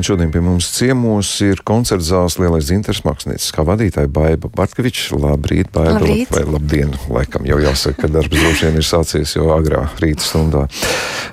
Un 0.00 0.04
šodien 0.04 0.30
pie 0.32 0.40
mums 0.40 0.64
ciemos 0.72 1.28
ir 1.44 1.58
koncerta 1.68 2.06
zāles 2.06 2.38
lielais 2.40 2.64
dzintars 2.64 3.02
mākslinieks, 3.04 3.50
kā 3.52 3.66
vadītāja 3.68 4.08
Baiba 4.08 4.48
Bartkevičs. 4.56 5.10
Labrīt, 5.12 5.68
Baiba. 5.74 5.98
Labrīt. 5.98 6.32
Vai 6.32 6.46
labdien, 6.48 6.94
laikam 7.12 7.44
jau 7.44 7.58
jāsaka, 7.60 8.06
ka 8.06 8.08
darbs 8.14 8.32
droši 8.32 8.70
vien 8.70 8.80
ir 8.80 8.86
sācies 8.88 9.36
jau 9.36 9.50
agrā 9.52 9.82
rīta 10.00 10.24
stundā. 10.24 10.62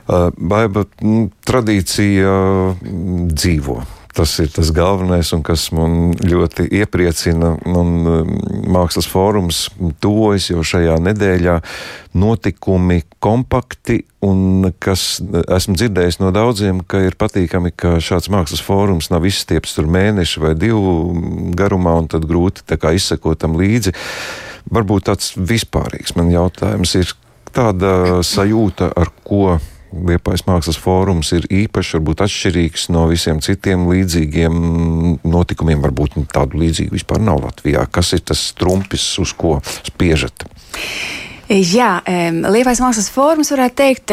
Uh, 0.03 0.33
Baiba, 0.35 0.83
m, 0.99 1.29
tradīcija 1.47 2.33
dzīvo. 3.31 3.79
Tas 4.17 4.31
ir 4.41 4.49
tas 4.49 4.71
galvenais, 4.73 5.29
un 5.35 5.43
kas 5.45 5.67
man 5.77 6.15
ļoti 6.17 6.63
iepriecina. 6.79 7.51
Un, 7.69 7.91
um, 8.09 8.31
mākslas 8.73 9.05
fórums 9.05 9.67
tuvojas 10.01 10.47
jau 10.49 10.63
šajā 10.65 10.95
nedēļā. 11.05 11.59
Notikumi 12.17 13.03
kompakti, 13.21 13.99
un 14.25 14.71
kas 14.81 15.19
esmu 15.21 15.77
dzirdējis 15.77 16.17
no 16.23 16.31
daudziem, 16.33 16.81
ka 16.81 17.03
ir 17.05 17.19
patīkami, 17.19 17.75
ka 17.77 17.99
šāds 18.01 18.31
mākslas 18.33 18.63
fórums 18.65 19.11
nav 19.13 19.27
izstieps 19.29 19.77
tur 19.77 19.85
mēnešu 19.93 20.47
vai 20.47 20.55
divu 20.57 20.97
garumā, 21.57 21.93
un 22.01 22.09
tad 22.09 22.25
grūti 22.25 22.65
izsekot 22.73 23.45
tam 23.45 23.53
līdzi. 23.61 23.93
Varbūt 24.73 25.11
tāds 25.11 25.35
vispārīgs 25.37 26.17
man 26.17 26.33
jautājums 26.33 26.97
ir 26.97 27.13
tāda 27.53 28.23
sajūta, 28.25 28.89
ar 28.97 29.13
ko 29.23 29.59
Liepais 29.87 30.43
mākslas 30.43 30.75
fórums 30.81 31.29
ir 31.35 31.45
īpašs, 31.47 31.93
varbūt 31.95 32.23
atšķirīgs 32.25 32.89
no 32.91 33.05
visiem 33.07 33.39
citiem 33.43 33.85
līdzīgiem 33.87 34.57
notikumiem. 35.23 35.83
Varbūt 35.85 36.17
tādu 36.33 36.59
līdzīgu 36.59 36.97
vispār 36.97 37.23
nav 37.23 37.39
Latvijā. 37.45 37.85
Kas 37.91 38.11
ir 38.17 38.25
tas 38.27 38.41
trumpis, 38.57 39.05
uz 39.23 39.31
ko 39.37 39.57
spiežat? 39.87 40.47
Jā, 41.47 42.01
Liepais 42.51 42.81
mākslas 42.83 43.07
fórums, 43.13 43.53
varētu 43.55 43.79
teikt, 43.79 44.11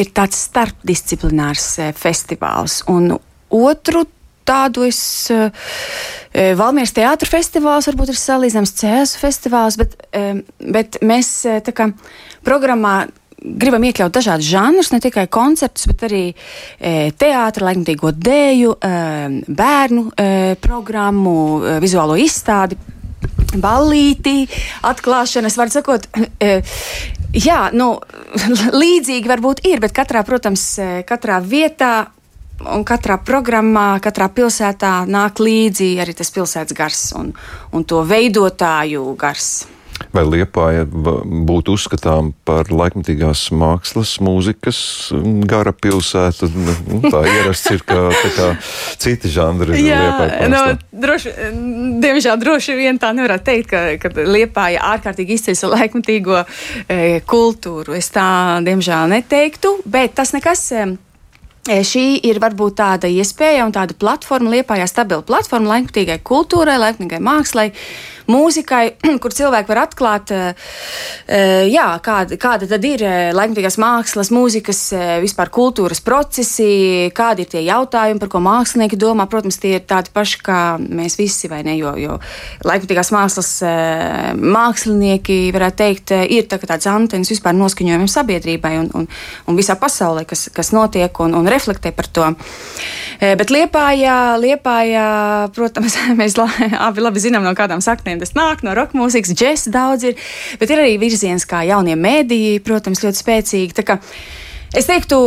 ir 0.00 0.12
tāds 0.16 0.40
starpdisciplinārs 0.48 1.66
uh, 1.82 1.90
festivāls. 1.92 2.80
Un 2.88 3.12
otru 3.52 4.06
tādu 4.48 4.88
es. 4.88 5.00
Uh, 5.32 5.50
Valmieras 6.34 6.90
teātris 6.90 7.30
festivāls 7.30 7.86
varbūt 7.86 8.10
ir 8.10 8.16
salīdzināms 8.18 8.72
CS 8.74 9.12
festivāls, 9.20 9.76
bet, 9.78 9.92
bet 10.58 10.96
mēs 11.06 11.28
tā 11.62 11.70
kā 11.70 11.86
programmā 12.42 13.04
gribam 13.44 13.84
iekļaut 13.84 14.14
dažādus 14.14 14.48
žanrus, 14.48 14.90
ne 14.94 15.00
tikai 15.04 15.26
koncertus, 15.32 15.86
bet 15.90 16.06
arī 16.08 16.24
e, 16.32 17.12
teātris, 17.12 17.66
laikmatīgo 17.68 18.14
dēļu, 18.16 18.74
e, 18.78 18.92
bērnu 19.60 20.06
e, 20.10 20.28
programmu, 20.64 21.36
e, 21.60 21.76
vizuālo 21.84 22.16
izstādi. 22.20 22.78
Ballīti, 23.54 24.48
atklāšanas, 24.84 25.56
var 25.56 25.70
sakot, 25.72 26.08
e, 26.42 26.58
jā, 27.36 27.60
nu, 27.76 27.94
līdzīgi 28.82 29.30
varbūt 29.30 29.64
ir, 29.68 29.80
bet 29.84 29.94
katrā, 29.96 30.24
protams, 30.26 30.66
e, 30.82 30.90
katrā 31.08 31.38
vietā 31.44 31.94
un 32.74 32.84
katrā 32.86 33.18
programmā, 33.18 33.98
katrā 34.02 34.28
pilsētā 34.32 35.04
nāk 35.10 35.42
līdzi 35.42 35.94
arī 36.02 36.14
tas 36.16 36.30
pilsētas 36.34 36.76
gars 36.76 37.06
un, 37.18 37.32
un 37.74 37.86
to 37.88 38.02
veidotāju 38.06 39.14
gars. 39.20 39.64
Vai 40.14 40.22
Liepāja 40.28 40.84
būtu 40.86 41.74
uzskatām 41.74 42.30
par 42.46 42.68
laikmatīgās 42.70 43.48
mākslas, 43.54 44.14
mūzikas 44.22 44.78
gara 45.50 45.72
pilsētu? 45.74 46.48
Nu, 46.54 47.00
tā 47.02 47.24
ierasts 47.26 47.72
ir, 47.74 47.82
ka 47.86 48.12
kā, 48.36 48.50
citi 49.02 49.32
žanri 49.34 49.74
ir 49.74 49.88
Liepāja. 49.88 50.50
No, 50.52 50.62
droši, 51.04 51.34
diemžēl 52.04 52.38
droši 52.40 52.78
vien 52.78 53.00
tā 53.02 53.10
nevarētu 53.16 53.48
teikt, 53.50 53.72
ka, 53.72 53.82
ka 54.02 54.28
Liepāja 54.28 54.84
ārkārtīgi 54.94 55.38
izceļas 55.38 55.66
laikmatīgo 55.74 56.44
e, 56.44 57.00
kultūru. 57.26 57.98
Es 57.98 58.12
tā 58.14 58.28
diemžēl 58.62 59.10
neteiktu, 59.16 59.80
bet 59.90 60.14
tas 60.20 60.30
nekas. 60.36 60.68
E, 60.70 60.86
Šī 61.64 62.18
ir 62.28 62.36
varbūt 62.44 62.74
tāda 62.76 63.08
iespēja 63.08 63.64
un 63.64 63.70
tāda 63.72 63.94
platforma, 63.96 64.50
liepājā 64.52 64.84
stabila 64.84 65.24
platforma 65.24 65.70
laikmatīgai 65.70 66.18
kultūrai, 66.20 66.74
laikmatīgai 66.76 67.22
mākslai, 67.24 67.70
mūzikai, 68.30 68.84
kur 69.22 69.34
cilvēki 69.34 69.70
var 69.70 69.80
atklāt, 69.84 70.32
jā, 71.70 71.86
kāda, 72.04 72.38
kāda 72.40 72.68
tad 72.70 72.86
ir 72.88 73.04
laikmatīgās 73.36 73.78
mākslas, 73.82 74.32
mūzikas, 74.34 74.82
vispār 75.24 75.52
kultūras 75.54 76.02
procesi, 76.04 77.10
kādi 77.16 77.44
ir 77.44 77.52
tie 77.52 77.64
jautājumi, 77.66 78.20
par 78.22 78.32
ko 78.32 78.42
mākslinieki 78.44 78.98
domā. 79.00 79.28
Protams, 79.30 79.58
tie 79.62 79.76
ir 79.78 79.86
tādi 79.88 80.12
paši 80.14 80.40
kā 80.44 80.60
mēs 80.80 81.18
visi, 81.20 81.50
vai 81.52 81.62
ne? 81.66 81.76
Jo, 81.78 81.94
jo 82.00 82.18
laikmatīgās 82.64 83.12
mākslas 83.14 83.52
mākslinieki, 84.38 85.38
varētu 85.54 85.80
teikt, 85.80 86.14
ir 86.34 86.48
tā, 86.50 86.60
tāds 86.62 86.88
antenas 86.90 87.32
vispār 87.32 87.56
noskaņojumiem 87.58 88.10
sabiedrībai 88.10 88.76
un, 88.82 88.90
un, 89.00 89.08
un 89.48 89.58
visā 89.58 89.76
pasaulē, 89.80 90.26
kas, 90.28 90.48
kas 90.54 90.72
notiek 90.76 91.24
un, 91.24 91.36
un 91.38 91.50
reflektē 91.50 91.94
par 91.96 92.08
to. 92.08 92.30
Bet 93.20 93.50
Liepājā, 93.54 94.18
Liepājā 94.40 95.04
protams, 95.54 95.96
mēs 96.20 96.36
abi 96.86 97.04
labi 97.04 97.22
zinām, 97.22 97.44
no 97.44 97.54
kādām 97.56 97.82
saknēm 97.84 98.13
tas 98.22 98.34
nāk, 98.36 98.64
no 98.66 98.74
roka 98.76 98.98
mūzikas, 98.98 99.34
džesa 99.36 99.72
daudz 99.74 100.08
ir, 100.10 100.18
bet 100.60 100.70
ir 100.70 100.82
arī 100.82 100.98
virziens 101.02 101.46
kā 101.48 101.62
jaunie 101.68 101.96
mēdīji, 101.98 102.62
protams, 102.66 103.02
ļoti 103.04 103.22
spēcīgi. 103.22 103.88
Es 104.74 104.90
teiktu, 104.90 105.18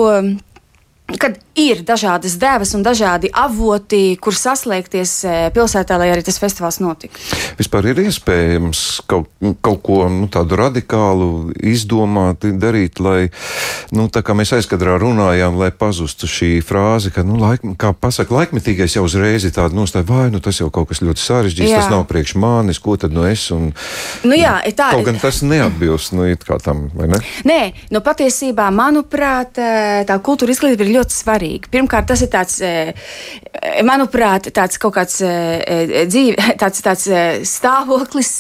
kad 1.22 1.38
ir 1.58 1.82
dažādas 1.86 2.38
devas 2.40 2.74
un 2.78 2.84
dažādi 2.86 3.32
avoti, 3.34 4.16
kur 4.22 4.36
saslēgties 4.38 5.14
e, 5.26 5.36
pilsētā, 5.56 5.98
lai 5.98 6.12
arī 6.14 6.24
tas 6.26 6.38
festivāls 6.40 6.78
notiktu. 6.84 7.18
Vispār 7.58 7.90
ir 7.92 8.02
iespējams 8.06 8.84
kaut, 9.10 9.32
kaut 9.66 9.82
ko 9.86 10.04
nu, 10.14 10.30
tādu 10.32 10.60
radikālu 10.60 11.30
izdomāt, 11.58 12.46
darīt, 12.62 13.02
lai, 13.02 13.32
nu, 13.96 14.06
tā 14.14 14.22
kā 14.26 14.36
mēs 14.38 14.54
aizkadrā 14.60 15.00
runājām, 15.02 15.58
lai 15.58 15.72
pazustu 15.74 16.30
šī 16.30 16.52
frāze, 16.66 17.12
ka, 17.16 17.26
nu, 17.28 17.40
laik, 17.42 17.66
kā 17.82 17.92
pasaka, 17.98 18.36
laikmetīgais 18.38 19.00
jau 19.00 19.08
uzreiz 19.08 19.48
ir 19.48 19.56
tāda 19.58 19.76
nostāja, 19.78 20.06
vai, 20.08 20.28
nu, 20.34 20.44
tas 20.44 20.62
jau 20.62 20.70
kaut 20.74 20.92
kas 20.92 21.02
ļoti 21.02 21.24
sarežģīts, 21.24 21.74
jā. 21.74 21.82
tas 21.82 21.92
nav 21.94 22.06
priekš 22.10 22.36
manis, 22.38 22.82
ko 22.84 23.00
tad 23.02 23.16
no 23.16 23.26
nu 23.26 23.32
es, 23.32 23.48
un, 23.56 23.72
nu, 24.28 24.38
jā, 24.38 24.60
tā, 24.78 24.92
kaut 24.94 25.08
gan 25.10 25.18
tas 25.22 25.42
neatbilst, 25.42 26.14
nu, 26.14 26.28
it 26.30 26.46
kā 26.46 26.60
tam, 26.62 26.86
vai 26.94 27.10
ne? 27.10 27.22
Nē, 27.50 27.62
nu, 27.96 28.04
patiesībā, 28.06 28.70
manuprāt, 28.74 29.58
e, 29.58 30.06
tā 30.08 30.20
kultūra 30.22 30.54
izglītība 30.54 30.86
ir 30.86 30.94
ļoti 31.00 31.18
svarīga. 31.18 31.47
Pirmkārt, 31.72 32.08
tas 32.12 32.24
ir 32.26 32.32
tāds, 32.34 32.60
e, 32.62 32.94
e, 32.94 33.84
manuprāt, 33.88 34.52
tāds 34.56 34.80
kaut 34.82 34.96
kāds 34.98 35.20
e, 35.26 36.06
dzīve, 36.10 36.38
tāds, 36.62 36.84
tāds 36.86 37.08
stāvoklis, 37.50 38.32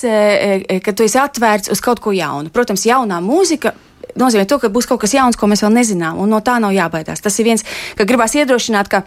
ka 0.83 0.95
tu 0.95 1.07
esi 1.07 1.21
atvērts 1.21 1.73
uz 1.73 1.83
kaut 1.83 2.03
ko 2.03 2.15
jaunu. 2.15 2.53
Protams, 2.53 2.87
jaunā 2.87 3.21
mūzika 3.23 3.73
nozīmē 4.17 4.47
to, 4.49 4.59
ka 4.61 4.71
būs 4.73 4.87
kaut 4.89 5.01
kas 5.03 5.13
jauns, 5.17 5.37
ko 5.37 5.49
mēs 5.49 5.63
vēl 5.65 5.75
nezinām, 5.75 6.17
un 6.21 6.31
no 6.31 6.41
tā 6.45 6.57
nav 6.63 6.73
jābaidās. 6.75 7.21
Tas 7.23 7.37
ir 7.39 7.49
viens, 7.51 7.65
ka 7.97 8.07
gribās 8.07 8.35
iedrošināt, 8.37 8.89
ka 8.91 9.03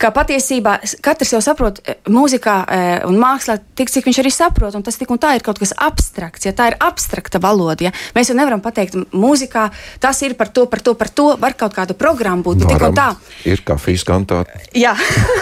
ka 0.00 0.10
patiesībā 0.14 0.78
katrs 1.04 1.34
jau 1.34 1.40
saprot 1.44 1.80
e, 1.84 1.96
mūzikā 2.10 2.54
e, 2.64 2.78
un 3.08 3.18
mākslā 3.20 3.58
tik, 3.76 3.90
cik 3.92 4.06
viņš 4.08 4.20
arī 4.22 4.32
saprot, 4.32 4.76
un 4.76 4.84
tas 4.86 4.96
tik 4.96 5.10
un 5.12 5.20
tā 5.20 5.34
ir 5.36 5.44
kaut 5.44 5.60
kas 5.60 5.74
abstrakts, 5.76 6.46
ja 6.48 6.54
tā 6.56 6.70
ir 6.70 6.76
abstrakta 6.80 7.40
valoda. 7.42 7.88
Ja? 7.88 7.92
Mēs 8.16 8.30
jau 8.32 8.36
nevaram 8.38 8.62
pateikt, 8.64 8.96
mūzikā 9.12 9.66
tas 10.00 10.22
ir 10.24 10.36
par 10.38 10.52
to, 10.54 10.64
par 10.70 10.82
to, 10.84 10.94
par 10.98 11.12
to, 11.12 11.26
var 11.40 11.56
kaut 11.58 11.76
kāda 11.76 11.96
programma 11.98 12.44
būt, 12.46 12.62
bet 12.62 12.72
tik 12.72 12.86
un 12.88 12.96
tā. 12.96 13.08
Ir 13.48 13.64
kafijas 13.66 14.06
kantāte. 14.08 14.62
Jā, 14.76 14.94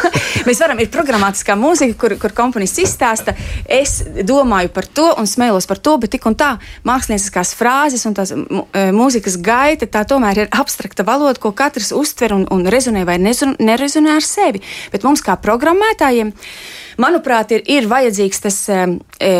mēs 0.48 0.62
varam, 0.64 0.82
ir 0.82 0.90
programmatiskā 0.94 1.54
mūzika, 1.58 1.94
kur, 2.00 2.16
kur 2.18 2.34
komponists 2.42 2.82
izstāsta, 2.82 3.36
es 3.64 4.00
domāju 4.26 4.72
par 4.74 4.90
to 4.90 5.06
un 5.20 5.30
smēlos 5.30 5.70
par 5.70 5.78
to, 5.82 5.96
bet 6.02 6.16
tik 6.16 6.26
un 6.30 6.38
tā 6.38 6.54
mākslinieckās 6.88 7.54
frāzes 7.58 8.06
un 8.10 8.18
tās 8.18 8.34
e, 8.34 8.88
mūzikas 8.94 9.38
gaita, 9.44 9.86
tā 9.86 10.02
tomēr 10.08 10.44
ir 10.44 10.52
abstrakta 10.58 11.06
valoda, 11.06 11.38
ko 11.38 11.54
katrs 11.54 11.92
uztver 11.94 12.34
un, 12.34 12.46
un 12.54 12.66
rezonē 12.66 13.04
vai 13.06 13.18
nerezonē 13.22 14.16
ar 14.18 14.24
sevi 14.24 14.47
sevi, 14.48 14.64
bet 14.92 15.06
mums 15.06 15.22
kā 15.24 15.36
programmētājiem. 15.40 16.32
Manuprāt, 16.98 17.52
ir, 17.54 17.64
ir 17.70 17.88
vajadzīgs 17.88 18.42
tas 18.42 18.56
e, 18.68 18.84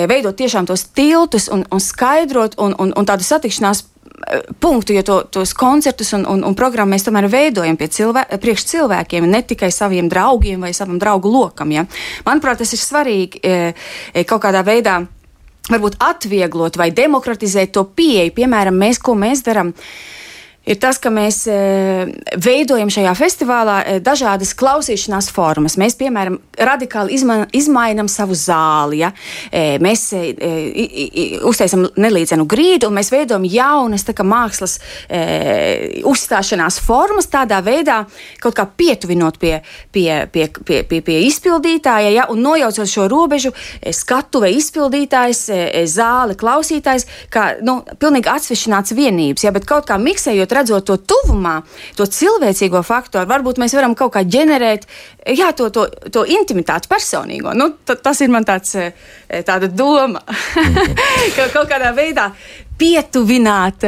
veidot 0.09 0.37
tiešām 0.39 0.69
tos 0.69 0.87
tiltus 0.95 1.49
un, 1.51 1.65
un 1.71 1.83
skaidrot 1.83 2.59
un, 2.63 2.75
un, 2.79 2.93
un 2.95 3.09
tādu 3.09 3.27
satikšanās 3.27 3.83
e, 3.83 4.41
punktu, 4.63 4.95
jo 4.95 5.03
to, 5.03 5.19
tos 5.41 5.55
koncertus 5.59 6.13
un, 6.15 6.27
un, 6.31 6.45
un 6.47 6.55
programmu 6.55 6.95
mēs 6.95 7.09
tomēr 7.09 7.27
veidojam 7.33 7.79
cilvē, 7.79 8.29
priekš 8.39 8.67
cilvēkiem, 8.75 9.27
ne 9.27 9.43
tikai 9.43 9.73
saviem 9.75 10.11
draugiem 10.11 10.63
vai 10.63 10.71
savam 10.77 11.01
draugu 11.03 11.33
lokam. 11.33 11.73
Ja? 11.75 11.87
Manuprāt, 12.29 12.63
tas 12.63 12.75
ir 12.77 12.83
svarīgi 12.83 13.43
e, 13.43 13.57
kaut 14.25 14.45
kādā 14.47 14.63
veidā. 14.67 15.01
Varbūt 15.69 15.99
atvieglot 16.01 16.79
vai 16.81 16.87
demokratizēt 16.97 17.75
to 17.75 17.83
pieeju. 17.93 18.33
Piemēram, 18.39 18.79
mēs, 18.81 19.03
ko 19.05 19.13
mēs 19.19 19.43
darām, 19.45 19.75
ir 20.69 20.79
tas, 20.81 20.99
ka 21.01 21.11
mēs 21.13 21.43
e, 21.49 21.57
veidojam 22.45 22.91
šajā 22.93 23.15
festivālā 23.19 23.77
e, 23.81 23.97
dažādas 24.05 24.53
klausīšanās 24.59 25.31
formas. 25.33 25.79
Mēs, 25.81 25.97
piemēram, 25.99 26.39
radikāli 26.59 27.17
izma 27.17 27.39
izmainām 27.57 28.11
savu 28.13 28.37
zāli. 28.39 29.01
Ja? 29.03 29.13
E, 29.51 29.79
mēs 29.83 30.09
uztaisām 31.49 31.87
nelīdzenu 32.01 32.47
grīdu, 32.49 32.89
un 32.89 32.99
mēs 32.99 33.13
veidojam 33.15 33.47
jaunas 33.49 34.07
kā, 34.09 34.25
mākslas 34.27 34.79
uzstāšanās 36.09 36.79
formas, 36.83 37.29
tādā 37.31 37.59
veidā 37.65 38.01
kaut 38.43 38.57
kā 38.57 38.65
pietuvinot 38.79 39.39
pie, 39.41 39.59
pie, 39.93 40.27
pie, 40.33 40.49
pie, 40.67 40.81
pie, 40.89 41.01
pie 41.05 41.19
izpildītāja, 41.29 42.13
ja? 42.15 42.27
un 42.33 42.43
nojaucot 42.45 42.89
šo 42.89 43.07
robežu 43.11 43.53
skatuve 43.95 44.51
izpildītājs, 44.57 45.45
zāle 45.93 46.37
klausītājs, 46.39 47.07
kā 47.33 47.51
nu, 47.65 47.81
pilnīgi 48.01 48.33
atsvešināts 48.33 48.97
vienības, 48.99 49.47
ja? 49.47 49.55
bet 49.55 49.69
kaut 49.69 49.89
kā 49.89 49.99
miksējot 50.03 50.58
redzot 50.59 50.87
to 50.89 50.99
tuvumā, 51.01 51.57
to 51.99 52.07
cilvēcīgo 52.19 52.83
faktoru, 52.87 53.29
varbūt 53.31 53.61
mēs 53.63 53.77
varam 53.79 53.97
kaut 53.99 54.15
kā 54.17 54.25
ģenerēt 54.27 54.87
jā, 55.39 55.53
to, 55.57 55.71
to, 55.75 55.87
to 56.15 56.25
intimitāti 56.29 56.91
personīgo. 56.91 57.55
Nu, 57.57 57.73
tas 57.87 58.23
ir 58.25 58.33
man 58.35 58.47
tāds, 58.49 58.77
tāda 59.49 59.71
doma, 59.71 60.23
ka 61.37 61.49
kaut 61.55 61.71
kādā 61.71 61.95
veidā 61.97 62.31
pietuvināt 62.79 63.87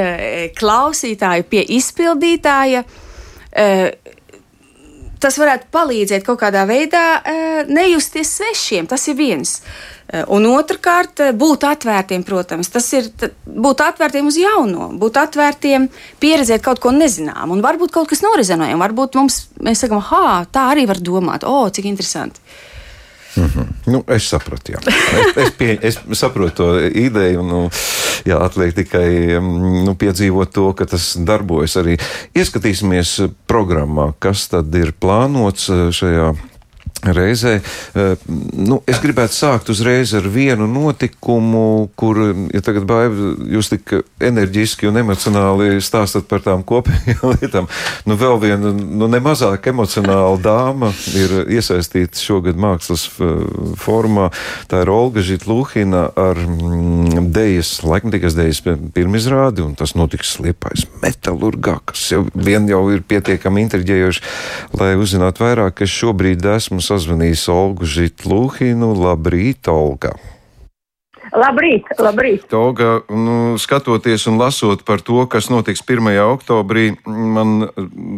klausītāju 0.58 1.46
pie 1.50 1.66
izpildītāja 1.76 2.84
tas 5.20 5.38
varētu 5.40 5.70
palīdzēt 5.74 6.26
kaut 6.26 6.40
kādā 6.42 6.66
veidā 6.68 7.04
nejusties 7.68 8.36
svešiem. 8.38 8.88
Tas 8.90 9.06
ir 9.10 9.18
viens. 9.18 9.58
Un 10.34 10.46
otrkārt, 10.50 11.20
būt 11.38 11.64
atvērtiem, 11.68 12.24
protams, 12.26 12.72
tas 12.72 12.88
ir 12.98 13.06
būt 13.46 13.84
atvērtiem 13.84 14.26
uz 14.26 14.40
jauno, 14.40 14.88
būt 14.98 15.20
atvērtiem, 15.22 15.86
pieredzēt 16.22 16.64
kaut 16.64 16.82
ko 16.82 16.90
nezinām, 16.96 17.52
un 17.54 17.62
varbūt 17.62 17.94
kaut 17.94 18.10
kas 18.10 18.24
norizonējams. 18.26 18.82
Varbūt 18.82 19.20
mums, 19.20 19.38
mēs 19.62 19.84
sakām, 19.84 20.02
ah, 20.02 20.42
tā 20.50 20.66
arī 20.72 20.88
var 20.90 20.98
domāt, 20.98 21.46
o, 21.46 21.60
oh, 21.62 21.70
cik 21.70 21.86
interesanti. 21.92 22.42
Mm 23.36 23.44
-hmm. 23.44 23.66
nu, 23.86 24.04
es 24.06 24.28
sapratu, 24.28 24.72
jā. 24.72 24.78
Es, 24.86 25.36
es, 25.36 25.50
pie, 25.50 25.78
es 25.82 25.98
saprotu 26.12 26.54
to 26.54 26.80
ideju. 26.80 27.42
Nu, 27.42 27.70
jā, 28.24 28.38
atliek 28.42 28.74
tikai 28.74 29.40
mm, 29.40 29.84
nu, 29.84 29.94
piedzīvot 29.94 30.52
to, 30.52 30.72
ka 30.72 30.86
tas 30.86 31.16
darbojas. 31.16 31.76
Arī 31.76 31.98
ieskatīsimies 32.34 33.20
programmā, 33.46 34.12
kas 34.18 34.48
tad 34.48 34.74
ir 34.74 34.92
plānots 34.92 35.68
eh, 35.70 35.90
šajā 35.92 36.34
reizē. 37.02 37.60
Eh, 37.94 38.16
nu, 38.56 38.80
es 38.88 39.00
gribētu 39.00 39.34
sākt 39.34 39.70
uzreiz 39.72 40.12
ar 40.16 40.26
vienu 40.28 40.66
notikumu, 40.70 41.90
kur, 41.98 42.20
ja 42.52 42.62
tagad 42.64 42.86
baiva, 42.88 43.32
jūs 43.50 43.72
tik 43.72 43.94
enerģiski 44.20 44.88
un 44.90 45.00
emocionāli 45.00 45.80
stāstat 45.84 46.28
par 46.30 46.44
tām 46.44 46.64
kopējām 46.66 47.34
lietām, 47.40 47.68
nu 48.08 48.18
vēl 48.20 48.40
viena, 48.42 48.72
nu 48.74 49.08
nemazāk 49.10 49.70
emocionāla 49.72 50.36
dāma 50.44 50.92
ir 51.16 51.36
iesaistīta 51.56 52.20
šogad 52.20 52.60
mākslas 52.60 53.06
eh, 53.16 53.46
formā. 53.80 54.28
Tā 54.70 54.84
ir 54.84 54.92
Olga 54.92 55.24
Žitlūhina 55.24 56.04
ar 56.20 56.40
mm, 56.44 57.30
dejas, 57.34 57.78
laikmatīgas 57.86 58.36
dejas 58.38 58.62
pirmizrādi, 58.66 59.64
un 59.64 59.76
tas 59.78 59.96
notiks 59.96 60.36
Liepais 60.40 60.86
metalurgā, 61.02 61.78
kas 61.88 62.06
jau 62.12 62.24
vien 62.34 62.68
jau 62.68 62.82
ir 62.92 63.02
pietiekami 63.06 63.64
intriģējoši, 63.66 64.22
lai 64.80 64.92
uzzinātu 65.00 65.44
vairāk, 65.44 65.82
es 65.84 65.92
šobrīd 65.94 66.44
esmu 66.56 66.80
sazvanījis 66.90 67.46
Olgu 67.52 67.86
Žitlūhinu. 67.86 68.92
Labrīt, 68.98 69.68
Olga! 69.70 70.16
Labrīt, 71.30 71.86
labrīt. 72.02 72.50
Olga, 72.58 73.04
nu, 73.06 73.54
skatoties 73.62 74.24
un 74.26 74.40
lasot 74.40 74.82
par 74.86 75.02
to, 75.06 75.20
kas 75.30 75.46
notiks 75.52 75.84
1. 75.86 76.08
oktobrī, 76.24 76.88
man 77.06 77.68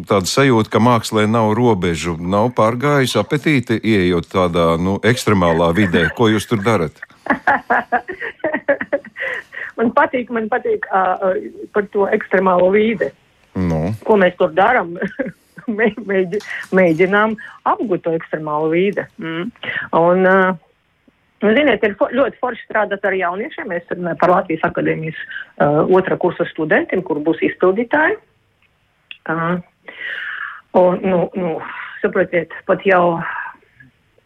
tāda 0.08 0.24
sajūta, 0.30 0.72
ka 0.72 0.80
mākslē 0.80 1.26
nav 1.28 1.52
robežu, 1.58 2.16
nav 2.16 2.54
pārgājis 2.56 3.18
apetīte, 3.20 3.76
ieejot 3.76 4.30
tādā 4.32 4.70
nu, 4.80 4.96
ekstremālā 5.04 5.68
vidē. 5.76 6.06
Ko 6.16 6.30
jūs 6.32 6.48
tur 6.48 6.64
darat? 6.64 7.04
man 9.78 9.92
patīk, 9.92 10.32
man 10.32 10.48
patīk 10.48 10.88
uh, 10.88 11.36
par 11.76 11.92
to 11.92 12.08
ekstremālo 12.16 12.72
vidi. 12.72 13.12
Nu. 13.60 13.90
Ko 14.08 14.16
mēs 14.16 14.40
tur 14.40 14.56
darām? 14.56 14.96
mēģi, 16.10 16.42
mēģinām 16.76 17.38
apgūt 17.72 18.04
to 18.06 18.14
ekstremālu 18.18 18.72
vīdi. 18.74 19.06
Mm. 19.22 19.48
Un, 19.98 20.28
uh, 20.28 20.68
Nu, 21.42 21.50
ziniet, 21.56 21.82
ir 21.82 21.96
for, 21.98 22.12
ļoti 22.14 22.38
forši 22.38 22.68
strādāt 22.68 23.02
ar 23.02 23.16
jauniešiem. 23.18 23.66
Mēs 23.66 23.88
runājam 23.90 24.18
par 24.20 24.30
Latvijas 24.30 24.62
akadēmijas 24.68 25.18
uh, 25.18 25.80
otrā 25.90 26.14
kursa 26.22 26.46
studentiem, 26.46 27.02
kur 27.02 27.18
būs 27.26 27.42
izpildītāji. 27.42 28.14
Uh, 29.26 29.56
un, 30.78 31.00
nu, 31.02 31.18
nu, 31.34 31.56
saprotiet, 31.98 32.54
pat 32.68 32.86
jau 32.86 33.18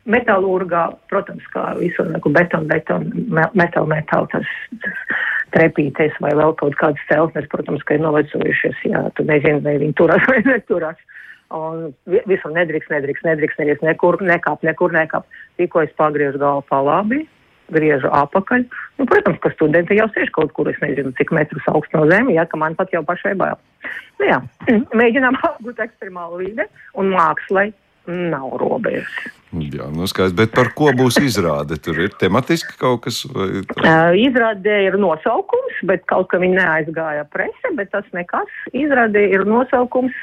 metālurgā, 0.07 0.85
protams, 1.11 1.47
kā 1.55 1.71
visur, 1.81 2.09
neko 2.13 2.31
betonu, 2.37 2.69
betonu, 2.71 3.25
metālu, 3.59 3.89
metālu, 3.91 4.29
tas, 4.35 4.53
tas 4.85 5.17
trepīties 5.57 6.21
vai 6.23 6.35
vēl 6.39 6.55
kaut 6.61 6.77
kādas 6.79 7.09
celtnes, 7.11 7.49
protams, 7.51 7.83
ka 7.87 7.97
ir 7.97 8.05
novecojušies, 8.05 8.85
jā, 8.93 9.03
tu 9.17 9.27
nezini, 9.27 9.65
vai 9.65 9.79
viņi 9.83 9.97
turās 9.99 10.29
vai 10.31 10.43
neturās. 10.47 11.01
Un 11.55 11.93
visur 12.07 12.51
nedrīkst, 12.51 12.91
nedrīkst, 12.91 13.27
nedrīkst, 13.27 13.61
nedrīkst 13.61 13.87
nekur 13.87 14.19
nekāp, 14.25 14.65
nekur 14.67 14.95
nekāp. 14.95 15.27
Tikko 15.61 15.85
es 15.87 15.95
pagriežu 15.99 16.41
galvu 16.43 16.65
pa 16.67 16.81
labi, 16.83 17.23
griežu 17.71 18.11
apakaļ. 18.11 18.67
Nu, 18.99 19.07
protams, 19.07 19.39
ka 19.43 19.53
studenti 19.55 19.99
jau 19.99 20.09
sēž 20.15 20.33
kaut 20.35 20.53
kur, 20.59 20.71
es 20.71 20.79
nezinu, 20.83 21.15
cik 21.19 21.31
metrus 21.37 21.67
augsts 21.71 21.95
no 21.95 22.05
zemes, 22.11 22.35
ja, 22.35 22.47
ka 22.51 22.59
man 22.59 22.75
pat 22.79 22.91
jau 22.95 23.05
pašai 23.07 23.37
bail. 23.39 23.59
Nu, 24.19 24.29
jā, 24.29 24.43
mēģinām 25.03 25.39
apgūt 25.47 25.83
ekstremālu 25.87 26.43
vidi 26.43 26.67
un 26.99 27.15
mākslai 27.15 27.71
nav 28.07 28.55
robežas. 28.61 29.15
Jā, 29.57 29.87
nu 29.95 30.07
skaidrs, 30.11 30.35
bet 30.37 30.53
par 30.55 30.71
ko 30.77 30.91
būs 30.95 31.19
izrāde? 31.23 31.79
Tur 31.83 31.99
ir 32.05 32.15
tematiski 32.21 32.77
kaut 32.79 33.05
kas? 33.07 33.23
Vai... 33.33 33.63
Uh, 33.79 34.13
izrādē 34.19 34.83
ir 34.89 34.99
nosaukums, 35.01 35.79
bet 35.89 36.05
kaut 36.11 36.29
kā 36.31 36.41
viņi 36.43 36.59
neaizgāja 36.59 37.25
presē, 37.33 37.73
bet 37.79 37.91
tas 37.95 38.07
nekas. 38.15 38.51
Izrādē 38.77 39.25
ir 39.33 39.47
nosaukums 39.49 40.15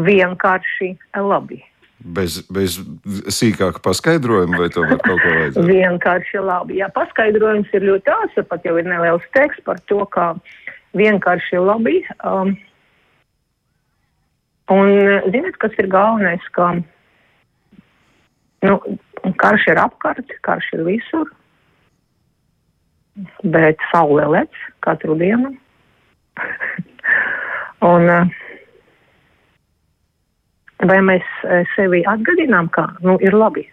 vienkārši 0.00 0.94
labi. 1.18 1.60
Bez, 2.02 2.40
bez 2.50 2.80
sīkāka 3.30 3.78
paskaidrojuma, 3.84 4.58
vai 4.58 4.70
tomēr 4.74 4.98
kaut 5.04 5.20
ko 5.22 5.34
vajadzētu? 5.36 5.66
vienkārši 5.68 6.40
labi. 6.42 6.80
Jā, 6.80 6.88
paskaidrojums 6.96 7.70
ir 7.76 7.86
ļoti 7.86 8.08
tāds, 8.08 8.40
pat 8.48 8.66
jau 8.66 8.74
ir 8.80 8.88
neliels 8.88 9.26
teksts 9.36 9.62
par 9.66 9.78
to, 9.86 10.00
kā 10.10 10.32
vienkārši 10.98 11.60
labi. 11.62 12.00
Um, 12.26 12.56
un, 14.72 14.90
ziniet, 15.30 15.60
kas 15.62 15.78
ir 15.78 15.90
galvenais, 15.92 16.50
ka 16.56 16.72
nu, 18.66 18.76
karš 19.38 19.70
ir 19.70 19.82
apkārt, 19.84 20.34
karš 20.42 20.72
ir 20.74 20.84
visur, 20.90 21.30
bet 23.46 23.78
saule 23.92 24.26
lec 24.32 24.62
katru 24.82 25.14
dienu. 25.22 25.54
un, 27.92 28.10
uh, 28.10 28.41
vai 30.88 30.98
mēs 31.04 31.26
eh, 31.46 31.66
sevi 31.76 32.02
atgadinām, 32.08 32.70
ka 32.74 32.88
nu, 33.04 33.16
ir 33.22 33.36
labi. 33.36 33.64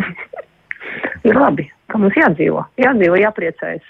ir 1.28 1.38
labi, 1.38 1.68
ka 1.92 2.00
mums 2.00 2.16
jādzīvo, 2.18 2.64
jādzīvo, 2.80 3.18
jāpriecājas, 3.22 3.86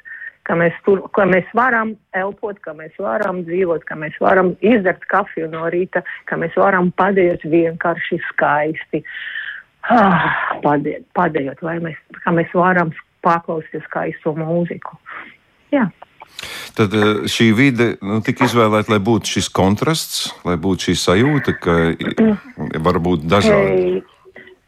ka 0.47 0.57
mēs, 0.59 0.77
tur, 0.87 1.03
ka 1.17 1.27
mēs 1.29 1.49
varam 1.59 1.95
elpot, 2.19 2.61
ka 2.65 2.75
mēs 2.79 2.95
varam 3.03 3.43
dzīvot, 3.49 3.85
ka 3.89 3.99
mēs 3.99 4.17
varam 4.23 4.55
izdzert 4.61 5.05
kafiju 5.11 5.51
no 5.53 5.67
rīta, 5.73 6.05
ka 6.31 6.39
mēs 6.41 6.55
varam 6.59 6.93
padēt 6.99 7.45
vienkārši 7.51 8.21
skaisti. 8.31 9.03
Ah, 9.91 10.33
padējot, 10.63 11.61
vai 11.63 11.77
mēs, 11.83 11.99
mēs 12.35 12.55
varam 12.55 12.91
paklausīties 13.27 13.87
skaisto 13.87 14.35
mūziku. 14.39 14.99
Jā. 15.75 15.87
Tad 16.77 16.93
eh, 16.95 17.25
šī 17.31 17.51
vide 17.57 17.87
nu, 18.05 18.21
tika 18.25 18.47
izvēlēta, 18.49 18.93
lai 18.93 19.01
būtu 19.03 19.37
šis 19.37 19.49
kontrasts, 19.55 20.27
lai 20.47 20.59
būtu 20.61 20.91
šī 20.91 20.99
sajūta, 21.05 21.57
ka 21.63 21.79
var 22.85 23.01
būt 23.03 23.25
dažādi. 23.31 24.03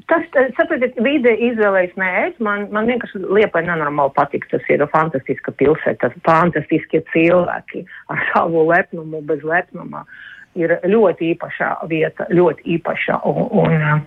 Tas, 0.08 0.24
saprotiet, 0.56 0.96
vide 1.04 1.34
izvēlējas 1.50 1.98
nē, 2.00 2.12
man, 2.40 2.64
man 2.72 2.88
vienkārši 2.88 3.20
liepa 3.28 3.60
nenormāli 3.60 4.14
patīk, 4.16 4.46
tas 4.48 4.64
ir 4.72 4.84
fantastiska 4.88 5.52
pilsēta, 5.60 6.08
tas 6.08 6.22
fantastiskie 6.24 7.02
cilvēki 7.12 7.84
ar 8.14 8.22
savu 8.30 8.64
lepnumu, 8.70 9.20
bez 9.28 9.44
lepnuma. 9.44 10.06
Ir 10.56 10.78
ļoti 10.88 11.34
īpašā 11.34 11.74
vieta, 11.90 12.24
ļoti 12.32 12.64
īpaša. 12.78 13.20
Un, 13.28 13.42
un, 13.60 14.06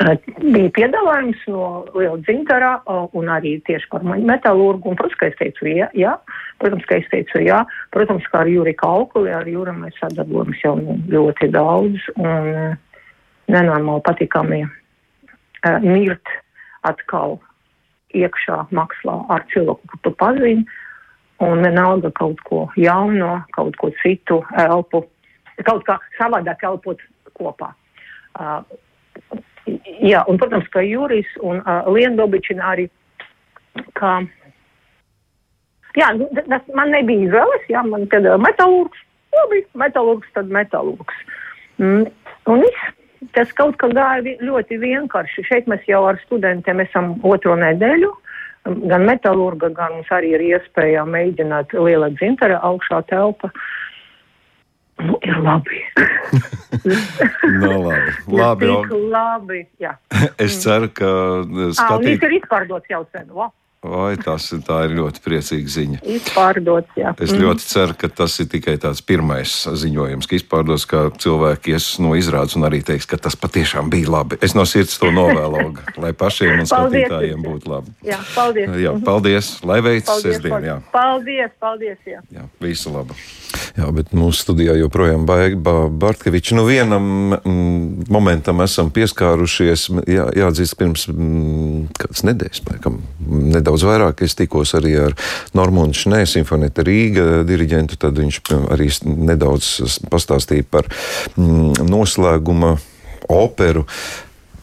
bija 0.00 0.70
piedāvājums 0.76 1.40
no 1.50 1.64
Liela 1.92 2.18
dzintara 2.24 2.70
un 2.88 3.28
arī 3.32 3.58
tieši 3.66 3.88
par 3.92 4.04
metālurgu. 4.04 4.92
Un, 4.92 4.96
protams, 4.96 5.18
ka 5.20 5.28
es 5.28 5.36
teicu, 5.40 5.68
jā, 5.68 5.90
jā. 5.98 6.14
Protams, 6.62 6.86
ka 6.88 7.00
es 7.00 7.08
teicu, 7.12 7.42
jā. 7.44 7.60
Protams, 7.92 8.24
kā 8.32 8.42
ar 8.44 8.50
Jūri 8.50 8.74
Kalkuli, 8.80 9.32
ar 9.34 9.48
Jūra 9.48 9.74
mēs 9.76 9.98
sadarbojamies 10.00 10.64
jau 10.64 10.74
ļoti 11.12 11.50
daudz 11.52 12.08
un 12.16 12.76
nenormāli 13.50 14.04
patīkami 14.06 14.62
uh, 14.64 15.78
mirt 15.84 16.34
atkal 16.88 17.38
iekšā 18.16 18.64
makslā 18.74 19.20
ar 19.30 19.44
cilvēku, 19.52 19.92
ko 19.92 20.04
tu 20.06 20.16
pazini. 20.16 20.64
Un 21.40 21.62
vienalga 21.64 22.10
kaut 22.12 22.40
ko 22.44 22.66
jauno, 22.76 23.38
kaut 23.56 23.76
ko 23.80 23.88
citu 24.02 24.42
elpu, 24.60 25.06
kaut 25.64 25.86
kā 25.86 25.96
savādāk 26.18 26.64
elpot 26.68 27.00
kopā. 27.36 27.70
Uh, 28.36 28.60
jā, 30.04 30.22
un, 30.28 30.38
protams, 30.40 30.68
ka 30.72 30.82
Juris 30.84 31.28
un 31.44 31.60
uh, 31.62 31.88
Liendobičina 31.92 32.72
arī, 32.72 32.86
kā, 33.98 34.18
jā, 35.98 36.12
nu, 36.18 36.28
tas 36.40 36.72
man 36.76 36.94
nebija 36.94 37.28
izvēles, 37.28 37.68
jā, 37.72 37.84
man 37.86 38.08
piedāvā 38.12 38.40
metalurgs, 38.42 39.04
labi, 39.36 39.64
metalurgs, 39.78 40.32
tad 40.36 40.50
metalurgs. 40.52 41.20
Mm, 41.80 42.08
un 42.50 42.66
viss. 42.66 42.88
Tas 43.36 43.50
kaut 43.52 43.76
kā 43.76 43.90
gāja 43.92 44.32
ļoti 44.40 44.78
vienkārši. 44.80 45.44
Šeit 45.44 45.66
mēs 45.68 45.82
jau 45.88 46.06
ar 46.08 46.16
studentiem 46.22 46.80
esam 46.80 47.18
otro 47.28 47.52
nedēļu. 47.60 48.08
Gan 48.88 49.04
metālurga, 49.08 49.68
gan 49.76 49.98
mums 49.98 50.08
arī 50.12 50.32
ir 50.36 50.44
iespēja 50.46 51.04
mēģināt 51.08 51.74
liela 51.76 52.08
dzintara 52.14 52.60
augšā 52.64 53.02
telpa. 53.12 53.52
Nu, 55.00 55.18
ir 55.24 55.38
labi. 55.44 55.80
no, 57.62 57.72
labi. 57.86 58.36
labi, 58.40 58.66
ir 58.66 58.92
labi 59.12 59.60
jā. 59.80 59.94
es 60.44 60.58
ceru, 60.62 60.90
ka 60.92 61.08
skatīt... 61.46 61.86
À, 61.86 62.00
viņš 62.04 62.28
ir 62.28 62.36
izpārdots 62.40 62.92
jau 62.92 63.02
sen. 63.14 63.30
Wow. 63.32 63.52
Vai 63.80 64.12
tas 64.20 64.44
ir, 64.52 64.60
ir 64.60 64.92
ļoti 64.92 65.22
priecīga 65.24 65.70
ziņa. 65.72 65.98
Izpārdots, 66.04 66.92
jā. 67.00 67.14
Es 67.16 67.30
mm. 67.32 67.40
ļoti 67.40 67.64
ceru, 67.64 67.94
ka 67.96 68.10
tas 68.12 68.34
ir 68.42 68.50
tikai 68.52 68.74
tāds 68.76 69.00
pirmais 69.00 69.54
ziņojums, 69.64 70.28
ka 70.28 70.36
izpārdots, 70.36 70.84
ka 70.84 71.06
cilvēki 71.16 71.72
ies 71.72 71.86
no 72.04 72.12
izrādes 72.18 72.58
un 72.60 72.68
arī 72.68 72.82
teiks, 72.84 73.08
ka 73.08 73.16
tas 73.16 73.38
patiešām 73.40 73.88
bija 73.88 74.12
labi. 74.12 74.36
Es 74.44 74.52
no 74.52 74.66
sirds 74.68 75.00
to 75.00 75.08
novēlu, 75.16 75.62
lai 76.04 76.12
pašiem 76.12 76.60
un 76.60 76.68
skatītājiem 76.68 77.40
būtu 77.40 77.72
labi. 77.72 77.94
Jā, 78.04 78.20
paldies. 78.34 78.76
Jā, 78.84 78.92
paldies. 79.06 79.48
Lai 79.64 79.80
veicas 79.86 80.20
sestdien. 80.26 80.68
Jā. 80.68 80.76
Paldies, 80.92 81.56
paldies. 81.56 81.96
Jā. 82.04 82.20
Jā, 82.36 82.44
visu 82.60 82.92
labu. 82.92 83.16
Jā, 83.78 83.88
bet 83.96 84.12
mūsu 84.12 84.44
studijā 84.44 84.76
joprojām 84.76 85.24
baiga 85.24 85.56
Bartkeviča. 85.88 86.52
Nu, 86.58 86.66
vienam 86.68 87.32
mm, 87.38 88.10
momentam 88.12 88.60
esam 88.60 88.92
pieskārušies. 88.92 89.88
Jā, 90.10 90.28
jāatzīst, 90.36 90.76
pirms 90.76 91.08
mm, 91.08 91.88
kādas 91.96 92.24
nedēļas, 92.28 92.64
laikam, 92.68 93.00
nedaudz 93.24 93.69
vairāk. 93.86 94.24
Es 94.26 94.36
tikos 94.38 94.74
arī 94.78 94.96
ar 95.06 95.16
Normūnu 95.56 95.96
Šnē, 95.96 96.24
Simfonēta 96.28 96.84
Rīga 96.86 97.44
diriģentu. 97.48 97.98
Tad 98.00 98.18
viņš 98.20 98.40
arī 98.74 98.90
nedaudz 99.30 100.00
pastāstīja 100.10 100.66
par 100.70 100.90
mm, 101.36 101.86
noslēguma 101.90 102.74
operu. 103.30 103.86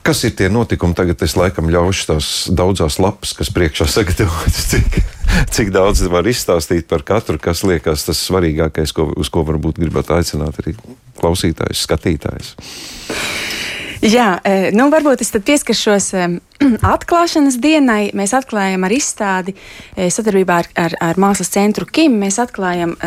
Kas 0.08 0.24
ir 0.24 0.38
tie 0.40 0.48
notikumi? 0.48 0.96
Tagad 0.96 1.20
es 1.26 1.34
laikam 1.36 1.68
ļaušu 1.68 2.06
tās 2.08 2.28
daudzās 2.56 2.96
lapas, 3.04 3.34
kas 3.36 3.52
priekšā 3.52 3.90
sagatavotas, 3.92 4.62
cik, 4.72 5.02
cik 5.52 5.74
daudz 5.76 6.06
var 6.08 6.28
izstāstīt 6.32 6.88
par 6.88 7.04
katru, 7.08 7.36
kas 7.44 7.66
liekas 7.68 8.08
tas 8.08 8.22
svarīgākais, 8.30 8.96
ko, 8.96 9.10
uz 9.20 9.32
ko 9.34 9.44
varbūt 9.48 9.82
gribat 9.84 10.14
aicināt 10.16 10.62
arī 10.64 10.78
klausītājus, 11.20 11.84
skatītājus. 11.84 12.56
Jā, 14.06 14.38
e, 14.46 14.70
nu 14.78 14.88
varbūt 14.94 15.26
es 15.26 15.34
pieskaršos 15.34 16.12
atklāšanas 16.96 17.60
dienai. 17.64 18.12
Mēs 18.18 18.36
atklājam 18.38 18.86
ar 18.88 18.96
izstādi 18.96 19.56
e, 19.56 20.10
sadarbībā 20.14 20.62
ar, 20.64 20.72
ar, 20.88 20.98
ar 21.12 21.20
Mākslas 21.22 21.52
centru 21.54 21.88
Kim. 21.90 22.20
Mēs 22.22 22.40
atklājam 22.44 22.98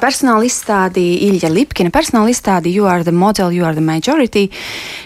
personāla 0.00 0.44
izstādi, 0.46 1.02
Ilja 1.28 1.50
Lipkina 1.50 1.90
personāla 1.90 2.30
izstādi 2.30 2.72
You 2.74 2.86
are 2.86 3.04
the 3.04 3.12
model, 3.12 3.52
you 3.52 3.64
are 3.64 3.74
the 3.74 3.82
majority, 3.82 4.50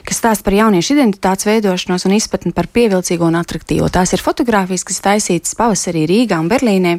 kas 0.04 0.20
stāsta 0.20 0.44
par 0.44 0.56
jauniešu 0.56 0.94
identitātes 0.96 1.46
veidošanos 1.48 2.06
un 2.06 2.16
izpratni 2.16 2.52
par 2.52 2.68
pievilcīgo 2.72 3.26
un 3.28 3.38
attraktīvo. 3.40 3.88
Tās 3.92 4.12
ir 4.12 4.24
fotogrāfijas, 4.24 4.84
kas 4.84 5.00
taisītas 5.04 5.56
pavasarī 5.58 6.06
Rīgā 6.08 6.40
un 6.40 6.50
Berlīnē 6.50 6.98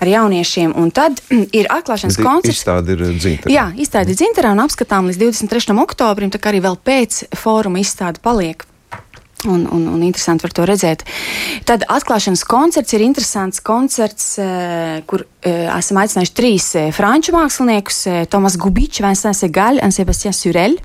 ar 0.00 0.12
jauniešiem. 0.12 0.74
Un 0.78 0.90
tad 0.94 1.22
ir 1.58 1.70
atklāšanas 1.72 2.18
D 2.18 2.26
koncerts. 2.26 2.62
Izstāde 2.62 2.96
ir 2.96 3.06
dzinterā. 3.10 3.54
Jā, 3.54 3.68
izstāde 3.82 4.14
ir 4.14 4.20
dzinterā 4.20 4.54
un 4.54 4.62
apskatām 4.64 5.10
līdz 5.10 5.24
23. 5.26 5.78
oktobrim, 5.82 6.30
tā 6.32 6.42
kā 6.42 6.52
arī 6.52 6.62
vēl 6.64 6.78
pēc 6.78 7.24
fóruma 7.38 7.82
izstāde 7.82 8.22
paliek. 8.22 8.66
Un, 9.44 9.66
un, 9.72 9.86
un 9.90 10.02
interesanti 10.06 10.46
var 10.46 10.52
to 10.54 10.64
redzēt. 10.68 11.00
Tad 11.66 11.82
atklāšanas 11.90 12.44
koncerts 12.46 12.94
ir 12.94 13.02
interesants 13.02 13.58
koncerts, 13.64 14.36
eh, 14.38 15.00
kur 15.08 15.24
eh, 15.42 15.66
esam 15.66 15.98
aicinājuši 15.98 16.34
trīs 16.38 16.68
eh, 16.78 16.90
franču 16.94 17.34
māksliniekus- 17.34 17.98
Tomas 18.32 18.54
Gubičs, 18.60 19.02
Vincent 19.02 19.38
Segal 19.38 19.82
un 19.82 19.94
Sebastian 19.94 20.36
Surel. 20.36 20.78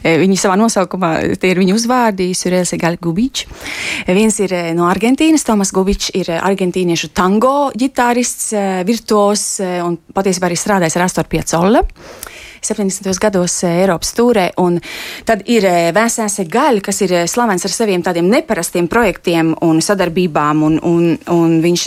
Viņi 0.00 0.38
savā 0.40 0.56
nosaukumā, 0.56 1.12
tie 1.42 1.52
ir 1.52 1.60
viņu 1.60 1.76
uzvārdi- 1.76 2.30
Surel, 2.40 2.64
Segal, 2.64 2.96
Gubičs. 2.96 3.44
Viens 4.08 4.40
ir 4.40 4.56
no 4.78 4.88
Argentīnas, 4.88 5.44
Tomas 5.44 5.72
Gubičs 5.76 6.14
ir 6.16 6.32
argentīniešu 6.40 7.12
tango 7.12 7.70
ģitārists, 7.76 8.54
virtuos 8.88 9.60
un 9.60 10.00
patiesībā 10.16 10.48
arī 10.48 10.56
strādājis 10.56 10.96
ar 10.96 11.08
Astoru 11.10 11.28
Piecola. 11.28 11.84
70. 12.60 13.18
gados 13.20 13.62
eh, 13.64 13.80
Eiropas 13.82 14.12
stūrē. 14.12 14.50
Un 14.60 14.78
tad 15.28 15.44
ir 15.48 15.64
eh, 15.64 15.90
Vēsēse 15.96 16.44
Gaļa, 16.50 16.82
kas 16.84 17.00
ir 17.06 17.14
eh, 17.16 17.28
slavens 17.30 17.64
ar 17.64 17.72
saviem 17.72 18.04
tādiem 18.04 18.28
neparastiem 18.30 18.88
projektiem 18.90 19.54
un 19.64 19.80
sadarbībām, 19.84 20.64
un, 20.66 20.76
un, 20.84 21.14
un 21.32 21.56
viņš 21.64 21.86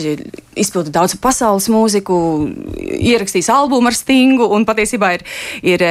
izpilda 0.60 0.92
daudz 0.94 1.16
pasaules 1.22 1.66
mūziku, 1.72 2.16
ierakstījis 2.78 3.50
albumu 3.54 3.90
ar 3.90 3.98
stingu 3.98 4.46
un 4.54 4.66
patiesībā 4.70 5.10
ir, 5.16 5.24
ir 5.66 5.84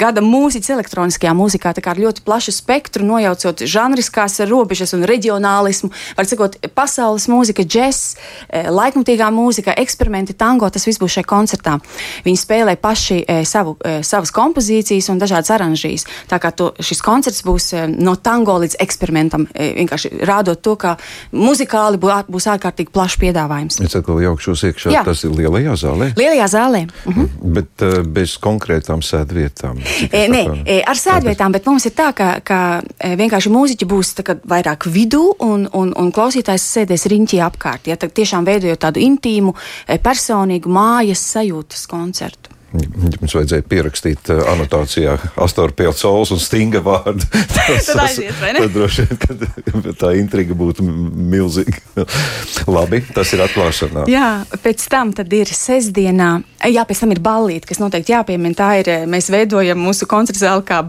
gada 0.00 0.22
mūziķis 0.24 0.72
elektroniskajā 0.76 1.34
mūzikā, 1.36 1.74
tā 1.76 1.84
kā 1.84 1.92
ar 1.92 2.00
ļoti 2.00 2.24
plašu 2.24 2.54
spektru, 2.56 3.04
nojaucot 3.04 3.66
žanriskās 3.68 4.40
robežas 4.48 4.96
un 4.96 5.04
reģionālismu, 5.08 5.90
var 6.16 6.28
sakot, 6.30 6.56
pasaules 6.72 7.28
mūzika, 7.28 7.66
džess, 7.68 8.16
laikmatīgā 8.48 9.28
mūzika, 9.34 9.76
eksperimenti, 9.84 10.36
tango, 10.40 10.70
tas 10.72 10.88
viss 10.88 11.02
būs 11.02 11.18
šajā 11.18 11.28
koncertā. 11.28 11.76
Viņi 12.24 12.40
spēlē 12.40 12.78
paši 12.80 13.20
savu, 13.44 13.76
savu 14.00 14.17
savas 14.18 14.34
kompozīcijas 14.34 15.08
un 15.12 15.20
dažādas 15.20 15.50
oranžijas. 15.54 16.06
Tā 16.28 16.40
kā 16.42 16.50
to, 16.54 16.72
šis 16.82 17.02
koncerts 17.04 17.44
būs 17.46 17.70
eh, 17.76 17.86
no 17.88 18.16
tango 18.16 18.58
līdz 18.58 18.78
eksperimentam, 18.82 19.46
eh, 19.54 19.74
vienkārši 19.78 20.24
rādot 20.26 20.62
to, 20.62 20.74
ka 20.80 20.96
muzikāli 21.32 22.00
būs 22.00 22.48
ārkārtīgi 22.50 22.92
plašs 22.94 23.18
piedāvājums. 23.22 23.80
Es 23.84 23.96
atkal 23.98 24.20
jaukšos 24.24 24.64
iekšā, 24.70 24.92
Jā. 24.94 25.04
tas 25.06 25.22
ir 25.24 25.36
lielajā 25.38 25.76
zālē. 25.78 26.10
Lielajā 26.18 26.48
zālē. 26.50 26.82
Mhm. 27.06 27.28
Bet 27.58 27.86
uh, 27.86 28.00
bez 28.02 28.36
konkrētām 28.42 29.02
sēdvietām. 29.04 29.78
E, 30.08 30.26
nē, 30.30 30.42
e, 30.66 30.80
ar 30.82 30.98
sēdvietām, 30.98 31.54
bet 31.54 31.66
mums 31.68 31.86
ir 31.88 31.94
tā, 31.96 32.10
ka, 32.16 32.28
ka 32.44 32.60
vienkārši 32.98 33.52
mūziķi 33.52 33.88
būs 33.88 34.14
vairāk 34.48 34.88
vidū 34.90 35.22
un, 35.44 35.68
un, 35.72 35.94
un 35.94 36.12
klausītājs 36.14 36.66
sēdēs 36.74 37.06
riņķī 37.12 37.42
apkārt. 37.46 37.90
Ja, 37.90 37.96
tiešām 37.96 38.46
veidojot 38.48 38.82
tādu 38.82 39.02
intīmu, 39.04 39.54
personīgu 40.02 40.70
mājas 40.72 41.22
sajūtas 41.36 41.86
koncertu. 41.90 42.57
Mums 42.68 43.32
vajadzēja 43.32 43.64
pierakstīt 43.64 44.28
uh, 44.28 44.42
anotācijā 44.52 45.14
Astoru 45.40 45.72
Pilsons 45.72 46.34
un 46.34 46.40
Stinga 46.42 46.82
vārdu. 46.84 47.24
Tas, 47.56 47.86
tad 47.88 48.02
aiziet, 48.02 48.34
vai 48.42 48.50
ne? 48.52 48.60
Tad 48.64 48.74
droši 48.74 49.06
vien, 49.08 49.20
ka 49.22 49.94
tā 49.96 50.10
intriga 50.20 50.56
būtu 50.56 50.84
milzīga. 50.84 52.04
Labi, 52.76 53.00
tas 53.16 53.32
ir 53.32 53.42
atklāšanā. 53.44 54.04
Jā, 54.12 54.28
pēc 54.60 54.84
tam 54.92 55.10
tad 55.16 55.32
ir 55.36 55.48
sestdienā. 55.52 56.28
Jā, 56.68 56.84
pēc 56.88 57.02
tam 57.02 57.12
ir 57.14 57.20
ballīte, 57.24 57.68
kas 57.70 57.80
noteikti 57.80 58.12
jāpiemina. 58.12 58.56
Tā 58.56 58.68
ir, 58.82 58.90
mēs 59.08 59.30
veidojam 59.32 59.80
mūsu 59.80 60.08
koncertu 60.10 60.42
zāli 60.42 60.64
kā 60.68 60.82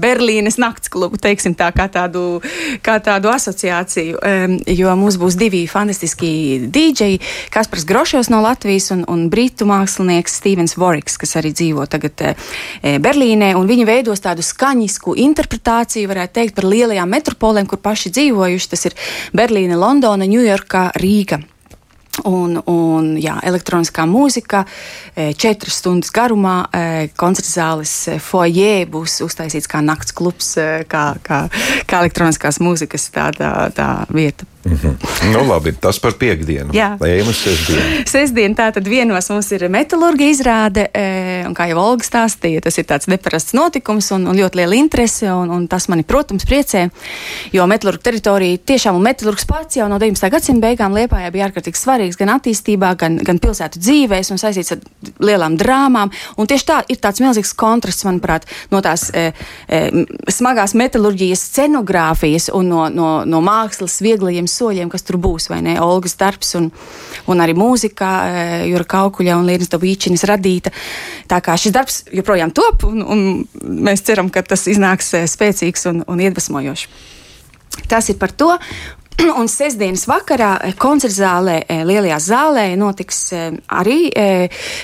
Berlīnes 0.00 0.58
nakts 0.60 0.92
klubu, 0.92 1.20
teiksim 1.20 1.56
tā, 1.58 1.70
kā 1.76 1.88
tādu, 1.92 2.40
kā 2.84 2.98
tādu 3.04 3.32
asociāciju, 3.32 4.20
jo 4.76 4.96
mums 5.00 5.18
būs 5.20 5.38
divi 5.40 5.64
fantastiski 5.70 6.32
dīdžeji, 6.72 7.20
Kaspars 7.54 7.88
Grošos 7.88 8.32
no 8.32 8.42
Latvijas 8.44 8.90
un, 8.94 9.04
un 9.10 9.28
britu 9.32 9.68
mākslinieks 9.68 10.40
Stevens 10.40 10.76
Voriks 10.80 11.13
cilvēks, 11.14 11.18
kas 11.18 11.36
arī 11.38 11.52
dzīvo 11.54 11.86
tagad 11.86 12.20
e, 12.20 12.34
e, 12.82 12.98
Berlīnē, 12.98 13.54
un 13.56 13.66
viņi 13.66 13.86
veidos 13.86 14.20
tādu 14.20 14.42
skaņisku 14.42 15.16
interpretāciju, 15.16 16.08
varētu 16.08 16.34
teikt, 16.34 16.54
par 16.54 16.64
lielajām 16.64 17.08
metropolēm, 17.08 17.66
kur 17.66 17.78
paši 17.78 18.10
dzīvojuši. 18.10 18.70
Tas 18.70 18.86
ir 18.86 18.94
Berlīne, 19.32 19.76
Londona, 19.76 20.26
Ņujorka, 20.26 20.92
Rīga. 20.96 21.42
Un, 22.30 22.60
un 22.70 23.16
jā, 23.18 23.40
elektroniskā 23.42 24.04
mūzika, 24.06 24.64
e, 25.16 25.32
četras 25.34 25.80
stundas 25.80 26.12
garumā, 26.14 26.68
koncerta 27.18 27.50
zāles 27.50 27.94
foyer 28.22 28.86
būs 28.86 29.18
uztaisīts 29.26 29.66
kā 29.66 29.82
nakts 29.82 30.14
klubs, 30.14 30.54
kā, 30.86 31.04
kā, 31.26 31.44
kā 31.90 32.04
elektroniskās 32.04 32.62
mūzikas 32.62 33.10
tā, 33.10 33.32
tā, 33.34 33.50
tā 33.74 33.90
vieta. 34.14 34.46
Mm 34.64 34.78
-hmm. 34.82 35.32
nu, 35.32 35.44
labi, 35.48 35.72
tas 35.72 35.98
par 36.00 36.12
piekdienu. 36.12 36.72
Jā, 36.72 36.96
ejam 37.06 37.28
uz 37.28 37.36
sestdienu. 37.36 37.82
Sestdien 38.06 38.54
tā 38.54 38.72
tad 38.72 38.88
vienos 38.88 39.28
mums 39.30 39.50
ir 39.52 39.68
metālurga 39.68 40.24
izrāde, 40.24 40.86
e, 40.94 41.44
un 41.46 41.54
kā 41.54 41.68
jau 41.68 41.78
Olga 41.78 42.04
stāstīja, 42.04 42.60
tas 42.60 42.78
ir 42.78 42.84
tāds 42.84 43.06
neparasts 43.06 43.52
notikums 43.52 44.10
un, 44.10 44.26
un 44.26 44.36
ļoti 44.36 44.56
liela 44.56 44.74
interese, 44.74 45.32
un, 45.32 45.50
un 45.50 45.68
tas 45.68 45.88
mani, 45.88 46.02
protams, 46.02 46.44
priecē, 46.44 46.90
jo 47.52 47.66
metālurga 47.66 48.02
teritorija 48.02 48.58
tiešām 48.58 48.96
un 48.96 49.02
metālurgs 49.02 49.44
pats 49.46 49.76
jau 49.76 49.88
no 49.88 49.98
19. 49.98 50.30
gadsimta 50.30 50.66
beigām 50.66 50.96
Liepājā 50.96 51.30
bija 51.30 51.48
ārkārtīgi 51.48 51.78
svarīgs 51.78 52.16
gan 52.16 52.28
attīstībā, 52.28 52.96
gan, 52.96 53.16
gan 53.16 53.38
pilsētu 53.38 53.78
dzīvēs 53.78 54.30
un 54.30 54.38
saistīts 54.38 54.72
ar 54.72 54.78
lielām 55.20 55.58
drāmām, 55.60 56.10
un 56.36 56.46
tieši 56.46 56.64
tā 56.64 56.82
ir 56.88 56.96
tāds 56.96 57.20
milzīgs 57.20 57.52
kontrasts, 57.52 58.04
manuprāt, 58.04 58.46
no 58.70 58.80
tās 58.80 59.10
e, 59.10 59.32
e, 59.68 60.06
smagās 60.28 60.74
metālurģijas 60.74 61.44
scenogrāfijas 61.52 62.48
un 62.54 62.68
no, 62.68 62.88
no, 62.88 63.24
no 63.28 63.40
mākslas 63.44 64.00
vieglajiem 64.00 64.48
soļiem, 64.54 64.90
kas 64.92 65.04
tur 65.06 65.18
būs, 65.22 65.48
vai 65.52 65.60
ne? 65.64 65.76
Olgas 65.82 66.16
darbs 66.20 66.54
un, 66.58 66.70
un 67.30 67.42
arī 67.44 67.56
mūzika, 67.58 68.10
eh, 68.28 68.54
Jura 68.70 68.86
Kaukuļa 68.94 69.38
un 69.38 69.48
Līnas 69.48 69.72
Dabīčinas 69.72 70.26
radīta. 70.30 70.72
Tā 71.30 71.40
kā 71.44 71.56
šis 71.60 71.74
darbs 71.74 72.02
joprojām 72.14 72.54
top, 72.54 72.86
un, 72.88 73.02
un 73.02 73.24
mēs 73.88 74.04
ceram, 74.06 74.30
ka 74.32 74.44
tas 74.46 74.66
iznāks 74.70 75.14
eh, 75.18 75.28
spēcīgs 75.30 75.88
un, 75.90 76.04
un 76.08 76.26
iedvesmojošs. 76.26 76.88
Tas 77.90 78.10
ir 78.12 78.20
par 78.20 78.34
to. 78.34 78.54
Un 79.38 79.46
sestdienas 79.46 80.08
vakarā 80.10 80.56
eh, 80.66 80.72
koncerta 80.78 81.14
zālē, 81.14 81.56
Lielajā 81.86 82.16
zālē, 82.18 82.64
notiks 82.78 83.20
arī 83.70 84.10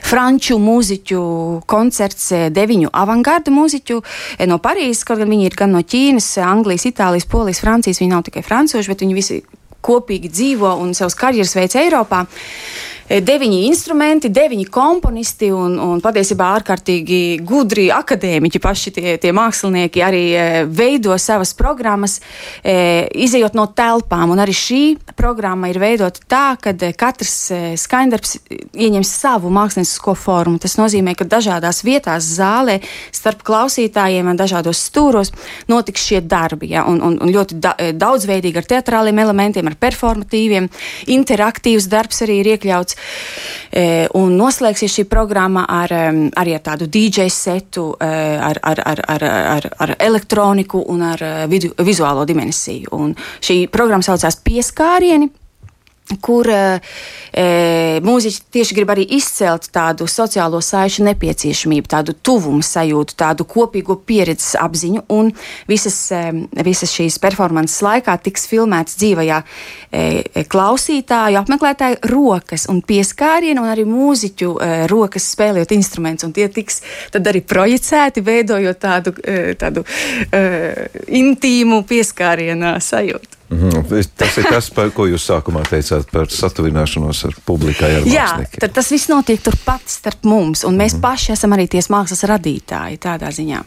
franču 0.06 0.58
mūziķu 0.62 1.22
koncerts, 1.70 2.28
deviņu 2.54 2.92
avangarda 2.94 3.50
mūziķu 3.50 3.98
no 4.46 4.60
Parīzes. 4.62 5.02
Kaut 5.08 5.18
gan 5.22 5.34
viņi 5.34 5.50
ir 5.50 5.58
gan 5.58 5.74
no 5.74 5.82
Ķīnas, 5.82 6.30
Anglijas, 6.46 6.86
Itālijas, 6.86 7.26
Polijas, 7.30 7.62
Francijas. 7.64 7.98
Viņi 8.02 8.14
nav 8.14 8.22
tikai 8.28 8.46
francūži, 8.46 8.92
bet 8.92 9.02
viņi 9.02 9.18
visi 9.18 9.40
kopīgi 9.84 10.30
dzīvo 10.32 10.74
un 10.82 10.94
savus 10.96 11.16
karjeras 11.18 11.56
veids 11.56 11.78
Eiropā. 11.80 12.24
Deviņi 13.10 13.64
instrumenti, 13.66 14.30
deviņi 14.30 14.66
komponisti 14.70 15.48
un, 15.50 15.74
un 15.82 16.02
patiesībā 16.02 16.46
ārkārtīgi 16.60 17.40
gudri 17.46 17.88
akadēmiķi 17.90 18.60
paši 18.62 18.92
tie, 18.94 19.14
tie 19.22 19.32
mākslinieki 19.34 20.04
arī 20.06 20.22
veido 20.70 21.16
savas 21.18 21.50
programmas, 21.58 22.20
izējot 22.62 23.56
no 23.58 23.66
telpām. 23.74 24.30
Un 24.30 24.42
arī 24.42 24.54
šī 24.54 24.82
programma 25.18 25.72
ir 25.72 25.80
veidota 25.82 26.22
tā, 26.30 26.44
ka 26.62 26.74
katrs 26.98 27.34
skaņdarbs 27.82 28.36
ieņem 28.78 29.06
savu 29.06 29.50
māksliniecisko 29.54 30.14
formu. 30.14 30.60
Tas 30.62 30.78
nozīmē, 30.78 31.16
ka 31.18 31.26
dažādās 31.26 31.82
vietās 31.86 32.28
zālē 32.38 32.78
starp 33.10 33.42
klausītājiem 33.46 34.30
un 34.30 34.38
dažādos 34.38 34.84
stūros 34.86 35.34
notiks 35.70 36.06
šie 36.06 36.22
darbi. 36.22 36.70
Ja, 36.76 36.86
un, 36.86 37.02
un, 37.02 37.18
un 37.18 37.34
ļoti 37.34 37.58
da, 37.58 37.74
daudzveidīgi 37.90 38.62
ar 38.62 38.70
teatrāliem 38.76 39.18
elementiem, 39.24 39.66
ar 39.66 39.78
performatīviem, 39.80 40.70
interaktīvs 41.10 41.90
darbs 41.90 42.22
arī 42.26 42.40
ir 42.44 42.54
iekļauts. 42.54 42.99
E, 43.70 44.08
un 44.18 44.34
noslēgsies 44.34 44.96
šī 44.98 45.04
programma 45.06 45.62
ar, 45.70 45.92
arī 46.42 46.56
ar 46.56 46.64
tādu 46.64 46.88
DJ 46.90 47.28
setu, 47.30 47.92
e, 47.94 48.08
ar, 48.50 48.58
ar, 48.66 48.82
ar, 48.92 49.04
ar, 49.14 49.26
ar, 49.30 49.68
ar 49.86 49.94
elektroniku 49.98 50.82
un 50.90 51.04
ar 51.06 51.22
vidu, 51.50 51.70
vizuālo 51.86 52.26
dimensiju. 52.26 52.90
Un 52.98 53.14
šī 53.40 53.62
programma 53.70 54.06
saucās 54.06 54.40
Pieskārieni 54.42 55.30
kur 56.18 56.48
e, 56.50 56.80
mūziķi 58.04 58.42
tieši 58.56 58.76
grib 58.76 58.90
arī 58.92 59.06
izcelt 59.16 59.68
tādu 59.74 60.08
sociālo 60.10 60.60
saišu 60.64 61.04
nepieciešamību, 61.06 61.90
tādu 61.90 62.14
tuvumu 62.14 62.64
sajūtu, 62.66 63.16
tādu 63.20 63.46
kopīgo 63.48 63.96
pieredzes 64.06 64.56
apziņu. 64.60 65.04
Un 65.14 65.30
visas, 65.70 65.96
e, 66.14 66.22
visas 66.66 66.92
šīs 66.96 67.20
performances 67.22 67.80
laikā 67.86 68.16
tiks 68.24 68.48
filmēts 68.50 68.98
dzīvajā 69.00 69.40
e, 69.42 70.44
klausītāju, 70.50 71.40
apmeklētāju 71.44 72.00
rokas 72.10 72.66
un 72.72 72.82
pieskārienu, 72.86 73.64
un 73.64 73.72
arī 73.72 73.86
mūziķu 73.88 74.52
e, 74.56 74.70
rokas 74.90 75.30
spēlējot 75.34 75.74
instrumentus. 75.76 76.32
Tie 76.34 76.48
tiks 76.52 76.80
arī 77.20 77.42
projicēti, 77.46 78.24
veidojot 78.24 78.80
tādu, 78.80 79.14
e, 79.24 79.54
tādu 79.60 79.84
e, 79.84 80.88
intīmu 81.20 81.84
pieskārienu 81.88 82.76
sajūtu. 82.82 83.39
-hmm. 83.50 84.04
Tas 84.16 84.38
ir 84.38 84.44
tas, 84.50 84.70
par 84.70 84.90
ko 84.90 85.06
jūs 85.06 85.26
sākumā 85.26 85.62
teicāt 85.68 86.10
par 86.12 86.26
satuvināšanos 86.30 87.24
ar 87.24 87.34
publikai. 87.46 87.96
Ar 87.96 88.06
Jā, 88.06 88.28
tad 88.60 88.72
tas 88.72 88.90
viss 88.90 89.08
notiek 89.08 89.42
turpat 89.42 89.82
starp 89.86 90.24
mums, 90.24 90.64
un 90.64 90.76
mēs 90.76 90.94
-hmm. 90.94 91.00
paši 91.00 91.32
esam 91.32 91.52
arī 91.52 91.68
tie 91.68 91.80
mākslas 91.80 92.22
radītāji 92.24 92.98
tādā 92.98 93.30
ziņā. 93.30 93.62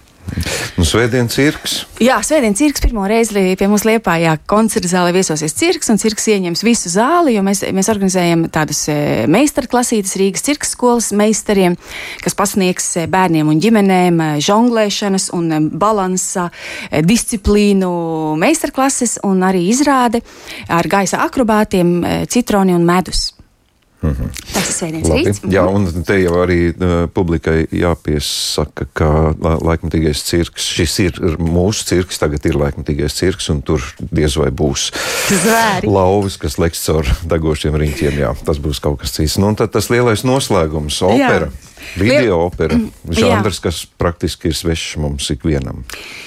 Nu, 0.73 0.85
Svētdienas 0.87 1.35
cirks. 1.35 1.73
Jā, 2.01 2.15
Svētdienas 2.25 2.57
cirks 2.57 2.81
pirmo 2.83 3.03
reizi 3.09 3.53
pie 3.59 3.67
mums 3.69 3.85
liepā, 3.85 4.15
jā, 4.21 4.33
koncerta 4.49 4.89
zālē 4.89 5.11
viesosies 5.15 5.53
cirks, 5.57 5.91
un 5.93 5.99
cirks 6.01 6.25
ieņems 6.33 6.63
visu 6.65 6.89
zāli, 6.93 7.35
jo 7.35 7.43
mēs, 7.45 7.61
mēs 7.75 7.91
organizējam 7.93 8.47
tādus 8.53 8.81
e, 8.91 8.95
meistarklasītes 9.31 10.15
Rīgas 10.19 10.45
cirks 10.47 10.73
skolas 10.73 11.11
meistariem, 11.15 11.77
kas 12.23 12.37
pasniegs 12.39 12.89
e, 12.97 13.05
bērniem 13.11 13.51
un 13.53 13.61
ģimenēm 13.63 14.23
e, 14.23 14.31
žonglēšanas 14.47 15.29
un 15.37 15.69
balansa 15.77 16.49
disciplīnu 17.05 17.93
meistarklases 18.41 19.19
un 19.27 19.45
arī 19.45 19.67
izrāde 19.69 20.23
ar 20.73 20.89
gaisa 20.89 21.21
akrobātiem, 21.27 21.95
citroni 22.31 22.73
un 22.73 22.87
medus. 22.87 23.32
Mm 24.03 24.11
-hmm. 24.11 24.29
Tas 24.53 24.67
ir 24.67 24.75
sēdiens 24.75 25.09
rīts. 25.09 25.39
Jā, 25.47 25.63
mhm. 25.63 25.75
un 25.75 26.03
te 26.03 26.17
jau 26.19 26.33
arī 26.43 26.59
uh, 26.75 27.07
publikai 27.13 27.67
jāpiesaka, 27.71 28.85
ka 28.93 29.09
laikmatīgais 29.39 30.23
cirks, 30.27 30.67
šis 30.75 30.99
ir 30.99 31.19
mūsu 31.39 31.87
cirks, 31.87 32.19
tagad 32.19 32.45
ir 32.45 32.59
laikmatīgais 32.59 33.15
cirks, 33.15 33.49
un 33.49 33.61
tur 33.61 33.81
diez 34.11 34.35
vai 34.35 34.51
būs 34.51 34.91
Zvēri. 35.29 35.87
lauvas, 35.87 36.37
kas 36.37 36.59
leks 36.59 36.83
caur 36.85 37.07
degošiem 37.23 37.75
riņķiem. 37.75 38.19
Jā, 38.19 38.35
tas 38.45 38.59
būs 38.59 38.81
kaut 38.83 38.99
kas 38.99 39.15
cits. 39.15 39.37
Nu, 39.37 39.47
un 39.47 39.55
tad 39.55 39.71
tas 39.71 39.89
lielais 39.89 40.23
noslēgums- 40.23 41.01
opera. 41.13 41.47
Jā. 41.47 41.62
Video 41.95 42.39
opera, 42.47 42.77
žanrs, 43.09 43.59
kas 43.63 43.83
praktiski 43.85 44.49
ir 44.49 44.57
svešs 44.57 44.97
mums 45.01 45.29
ikvienam. 45.33 45.83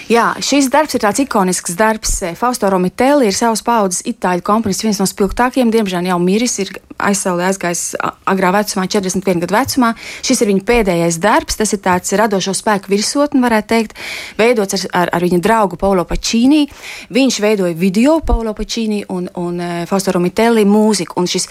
Jā, 0.06 0.28
šis 0.38 0.68
darbs 0.70 0.94
ir 0.94 1.02
tāds 1.02 1.22
ikonisks 1.24 1.74
darbs. 1.78 2.20
Fausto 2.38 2.70
Romitelli 2.70 3.26
ir 3.26 3.34
savas 3.34 3.64
paudzes 3.66 4.04
itāļu 4.06 4.44
komponists, 4.46 4.86
viens 4.86 5.00
no 5.02 5.08
spilgtākajiem, 5.10 5.72
diemžēl 5.74 6.06
jau 6.12 6.18
miris, 6.22 6.58
ir 6.62 6.70
aizsaulē 6.96 7.50
aizgājis 7.50 7.96
agrā 8.28 8.52
vecumā, 8.54 8.86
41 8.88 9.42
gadu 9.42 9.56
vecumā. 9.56 9.92
Šis 10.24 10.42
ir 10.42 10.50
viņa 10.52 10.64
pēdējais 10.68 11.18
darbs, 11.22 11.58
tas 11.58 11.74
ir 11.74 11.82
tāds 11.84 12.14
radošo 12.16 12.54
spēku 12.56 12.92
virsotni, 12.92 13.42
varētu 13.44 13.70
teikt, 13.72 13.96
veidots 14.38 14.78
ar, 14.78 14.86
ar, 15.02 15.12
ar 15.18 15.26
viņa 15.26 15.40
draugu 15.44 15.78
Paulo 15.80 16.06
Pačīnī. 16.08 16.64
Viņš 17.12 17.40
veidoja 17.42 17.76
video 17.76 18.18
Paulo 18.26 18.54
Pačīnī 18.56 19.02
un, 19.12 19.28
un 19.42 19.60
Fausto 19.90 20.14
Romitelli 20.16 20.64
mūziku, 20.68 21.18
un 21.20 21.28
šis 21.30 21.48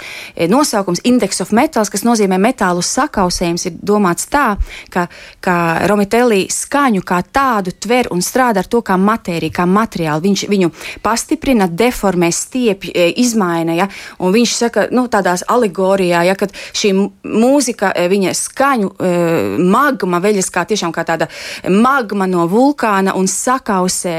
nosaukums 0.51 1.03
Index 1.05 1.43
of 1.43 1.53
Metals, 1.55 1.91
kas 1.93 2.05
nozīmē 2.07 2.39
metālu 2.41 2.83
sakausējums, 2.85 3.67
ir 3.69 3.77
domāts 3.95 4.27
tā, 4.31 4.55
ka, 4.93 5.07
ka 5.43 5.87
Romitelli 5.89 6.45
skaņu 6.51 7.03
kā 7.05 7.21
tādu 7.23 7.73
tver 7.79 8.09
un 8.13 8.21
strādā 8.23 8.63
ar 8.63 8.69
to 8.69 8.81
kā 8.85 8.97
matēriju, 8.99 9.53
kā 9.55 9.65
materiālu. 9.69 10.23
Viņš 10.25 10.45
viņu 10.51 10.71
pastiprina, 11.05 11.67
deformē, 11.67 12.31
stiepj, 12.33 12.91
e, 12.91 13.07
izmaina. 13.21 13.75
Ja? 13.77 13.87
Un 14.19 14.33
viņš 14.35 14.55
saka, 14.55 14.87
nu, 14.95 15.07
tādās 15.11 15.45
alegorijā, 15.51 16.23
ja, 16.27 16.35
kad 16.39 16.53
šī 16.75 16.93
mūzika, 17.23 17.93
e, 17.95 18.07
viņa 18.11 18.35
skaņu 18.37 18.91
e, 18.91 19.13
magma 19.59 20.21
veļas 20.23 20.51
kā 20.53 20.65
tiešām 20.67 20.93
kā 20.95 21.05
tāda 21.07 21.29
magma 21.69 22.27
no 22.29 22.47
vulkāna 22.49 23.15
un 23.15 23.27
sakausē 23.29 24.15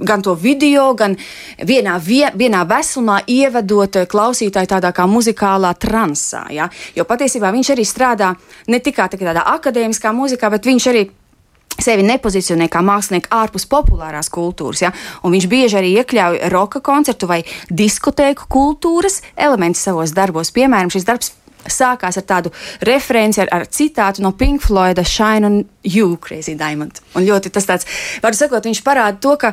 gan 0.00 0.22
to 0.22 0.34
video, 0.34 0.90
gan 0.94 1.16
vienā, 1.66 1.96
vienā 2.34 2.62
veselumā 2.68 3.20
ievedot 3.30 4.00
klausītāju 4.10 4.70
tādā 4.70 4.92
kā 4.94 5.06
muzikālā 5.10 5.72
transā. 5.80 6.44
Ja? 6.54 6.68
Jo 6.96 7.06
patiesībā 7.08 7.52
viņš 7.54 7.72
arī 7.74 7.86
strādā 7.86 8.09
strādā 8.10 8.34
ne 8.68 8.80
tikai 8.80 9.08
tādā 9.12 9.44
akadēmiskā 9.46 10.12
mūzikā, 10.12 10.50
bet 10.50 10.66
viņš 10.66 10.86
arī 10.90 11.08
sevi 11.80 12.02
nepozicionē 12.04 12.68
kā 12.68 12.82
mākslinieku 12.84 13.30
ārpus 13.32 13.66
populārās 13.70 14.28
kultūras. 14.28 14.82
Ja? 14.82 14.92
Un 15.24 15.32
viņš 15.32 15.46
bieži 15.48 15.78
arī 15.78 15.94
iekļauj 16.00 16.50
roka 16.52 16.80
koncertu 16.80 17.26
vai 17.26 17.42
diskotēku 17.70 18.48
kultūras 18.50 19.22
elementus 19.36 19.86
savos 19.86 20.12
darbos. 20.12 20.52
Piemēram, 20.52 20.90
šis 20.92 21.06
darbs 21.08 21.32
sākās 21.68 22.18
ar 22.20 22.24
tādu 22.26 22.52
referenci, 22.86 23.42
ar, 23.44 23.50
ar 23.52 23.66
citātu 23.68 24.24
no 24.24 24.32
Pink 24.38 24.62
Floyda 24.64 25.04
Shine 25.06 25.46
on 25.46 25.60
You, 25.84 26.16
Crazy 26.20 26.54
Diamond. 26.60 27.00
Un 27.16 27.26
ļoti 27.26 27.52
tas 27.52 27.68
tāds, 27.68 27.88
var 28.22 28.36
sakot, 28.36 28.66
viņš 28.68 28.82
parāda 28.86 29.20
to, 29.22 29.36
ka, 29.40 29.52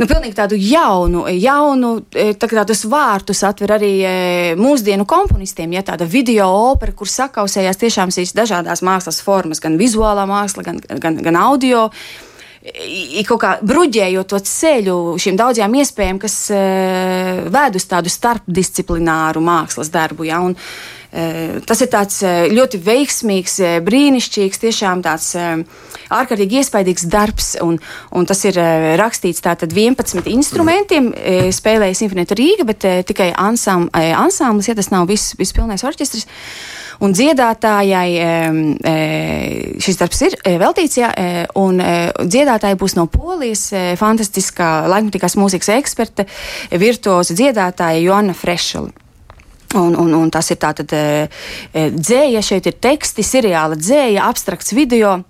nu, 0.00 0.08
pilnīgi 0.08 0.36
tādu 0.38 0.58
jaunu, 0.58 1.24
jaunu, 1.32 1.94
e, 2.12 2.32
tā, 2.36 2.50
tādus 2.50 2.84
vārtus 2.88 3.44
atver 3.48 3.76
arī 3.78 3.92
e, 4.00 4.16
mūsdienu 4.60 5.06
komponistiem, 5.08 5.72
ja 5.76 5.84
tāda 5.92 6.08
video 6.08 6.50
opera, 6.72 6.94
kur 6.96 7.10
sakausējās 7.10 7.80
tiešām 7.80 8.12
šīs 8.14 8.36
dažādās 8.36 8.84
mākslas 8.84 9.22
formas, 9.24 9.62
gan 9.62 9.80
vizuālā 9.80 10.28
māksla, 10.28 10.66
gan, 10.66 10.82
gan, 11.00 11.18
gan 11.24 11.40
audio 11.40 11.88
kaut 13.26 13.40
kā 13.42 13.52
bruģējot 13.66 14.28
to 14.30 14.38
ceļu 14.46 14.96
šīm 15.18 15.38
daudzajām 15.38 15.74
iespējām, 15.82 16.18
kas 16.22 16.36
uh, 16.54 17.42
ved 17.50 17.78
uz 17.78 17.86
tādu 17.90 18.12
starpdisciplināru 18.12 19.42
mākslas 19.42 19.90
darbu. 19.90 20.28
Ja, 20.28 20.38
un, 20.46 20.54
tas 21.68 21.80
ir 21.84 21.90
tāds 21.92 22.22
eh, 22.24 22.46
ļoti 22.48 22.78
veiksmīgs, 22.80 23.58
eh, 23.60 23.74
brīnišķīgs, 23.84 24.60
tiešām 24.62 25.02
tāds 25.04 25.34
ārkārtīgi 26.12 26.62
iespaidīgs 26.62 27.04
darbs. 27.12 27.50
Un, 27.60 27.76
un 28.16 28.28
tas 28.28 28.40
ir 28.48 28.56
rakstīts 29.00 29.44
tātad 29.44 29.74
11 29.76 30.30
instrumentiem, 30.32 31.10
spēlēja 31.52 31.98
Simfonēta 31.98 32.36
Rīga, 32.38 32.66
bet 32.68 32.86
tikai 33.08 33.32
ansam, 33.36 33.88
ansamblis, 33.92 34.70
ja 34.70 34.76
tas 34.78 34.92
nav 34.92 35.08
viss, 35.10 35.36
viss 35.36 35.56
pilnais 35.56 35.84
orķestris. 35.84 36.26
Un 37.02 37.16
dziedātājai 37.16 38.12
šis 39.82 39.98
darbs 39.98 40.20
ir 40.28 40.36
veltīts, 40.60 41.00
ja, 41.00 41.10
un 41.58 41.80
dziedātāja 41.80 42.78
būs 42.78 42.94
no 43.00 43.08
Polijas, 43.10 43.70
fantastiskā 43.98 44.84
laikmatīgās 44.92 45.38
mūzikas 45.40 45.72
eksperte, 45.80 46.28
virtuoza 46.78 47.34
dziedātāja 47.34 48.04
Joanna 48.04 48.36
Frešela. 48.38 49.01
Un, 49.74 49.94
un, 49.96 50.14
un 50.14 50.30
tas 50.30 50.50
ir 50.52 50.58
tātad 50.60 50.92
e, 50.92 51.04
e, 51.72 51.86
dzēja, 51.94 52.42
šeit 52.44 52.68
ir 52.68 52.80
teksti, 52.82 53.24
seriāla 53.24 53.78
dzēja, 53.78 54.26
abstrakts 54.28 54.74
video. 54.76 55.20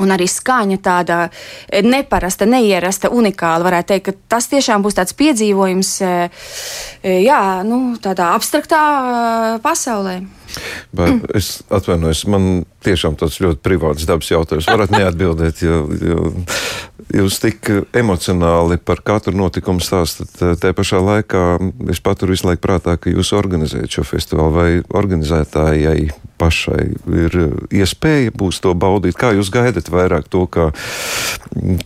Un 0.00 0.12
arī 0.12 0.26
skaņa 0.28 0.78
tāda 0.84 1.18
e, 1.26 1.82
neparasta, 1.84 2.48
neierasta, 2.48 3.12
unikāla. 3.12 3.64
Varētu 3.68 3.92
teikt, 3.92 4.08
ka 4.08 4.36
tas 4.36 4.48
tiešām 4.52 4.84
būs 4.84 4.96
tāds 4.96 5.16
piedzīvojums, 5.16 5.92
jā, 7.04 7.42
nu, 7.68 7.80
tādā 8.02 8.32
abstraktā 8.36 8.80
pasaulē. 9.64 10.18
Bet 10.96 11.26
es 11.36 11.60
atvainojos, 11.72 12.24
man 12.32 12.64
tiešām 12.86 13.18
tas 13.20 13.40
ļoti 13.42 13.62
privāts 13.64 14.06
dabas 14.08 14.30
jautājums. 14.30 14.68
Varat 14.70 14.94
neatbildēt, 14.94 15.62
jo, 15.66 15.82
jo 16.00 16.28
jūs 17.14 17.40
tik 17.42 17.70
emocionāli 17.96 18.78
par 18.82 19.02
katru 19.06 19.34
notikumu 19.36 19.82
stāstat. 19.84 20.32
Tā 20.60 20.72
pašā 20.76 21.00
laikā 21.02 21.44
es 21.92 22.02
paturu 22.04 22.34
visu 22.34 22.48
laiku 22.48 22.64
prātā, 22.66 22.96
ka 22.98 23.12
jūs 23.12 23.34
organizējat 23.36 23.98
šo 23.98 24.06
festivālu 24.06 24.56
vai 24.56 24.70
organizētājai 24.86 26.08
pašai 26.36 26.82
ir 27.16 27.36
iespēja 27.72 28.32
būs 28.36 28.60
to 28.64 28.74
baudīt. 28.76 29.16
Kā 29.18 29.32
jūs 29.36 29.50
gaidat 29.52 29.88
vairāk 29.92 30.28
to, 30.32 30.44
kā, 30.52 30.68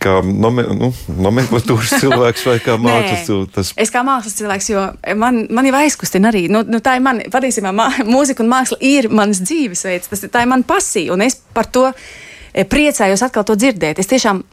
kā 0.01 0.17
nome, 0.25 0.65
nu, 0.75 0.91
nomenklatūras 1.21 1.95
cilvēks 2.03 2.45
vai 2.49 2.57
kā 2.63 2.77
mākslas 2.81 3.25
cilvēks? 3.29 3.73
Es 3.79 3.93
kā 3.93 4.03
mākslas 4.07 4.35
cilvēks, 4.39 4.71
jo 4.73 4.85
man, 5.19 5.45
man 5.53 5.69
jau 5.69 5.77
aizkustina 5.79 6.31
arī. 6.33 6.47
Nu, 6.51 6.63
nu, 6.67 6.81
tā 6.83 6.97
ir 6.99 7.05
man, 7.05 7.23
patiesībā, 7.31 7.71
mūzika 8.07 8.43
un 8.43 8.51
māksla 8.51 8.60
ir 8.79 9.09
mans 9.09 9.41
dzīvesveids, 9.43 10.11
tas, 10.11 10.25
tā 10.31 10.43
ir 10.43 10.51
man 10.51 10.65
pasija, 10.67 11.13
un 11.13 11.25
es 11.25 11.37
par 11.53 11.69
to 11.71 11.87
eh, 11.91 12.65
priecājos 12.65 13.23
atkal 13.25 13.47
to 13.47 13.57
dzirdēt. 13.59 13.99
Es 13.99 14.11
tiešām 14.11 14.43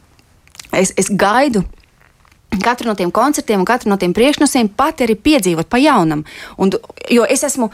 es, 0.77 0.93
es 0.97 1.09
gaidu 1.09 1.63
katru 2.63 2.89
no 2.89 2.95
tiem 2.95 3.11
koncertiem 3.11 3.61
un 3.61 3.65
katru 3.65 3.91
no 3.91 3.97
tiem 4.01 4.13
priekšnosiem 4.13 4.71
pati 4.77 5.05
arī 5.05 5.15
piedzīvot 5.15 5.69
pa 5.69 5.77
jaunam. 5.81 6.23
Un, 6.57 6.71
jo 7.13 7.25
es 7.29 7.43
esmu 7.45 7.69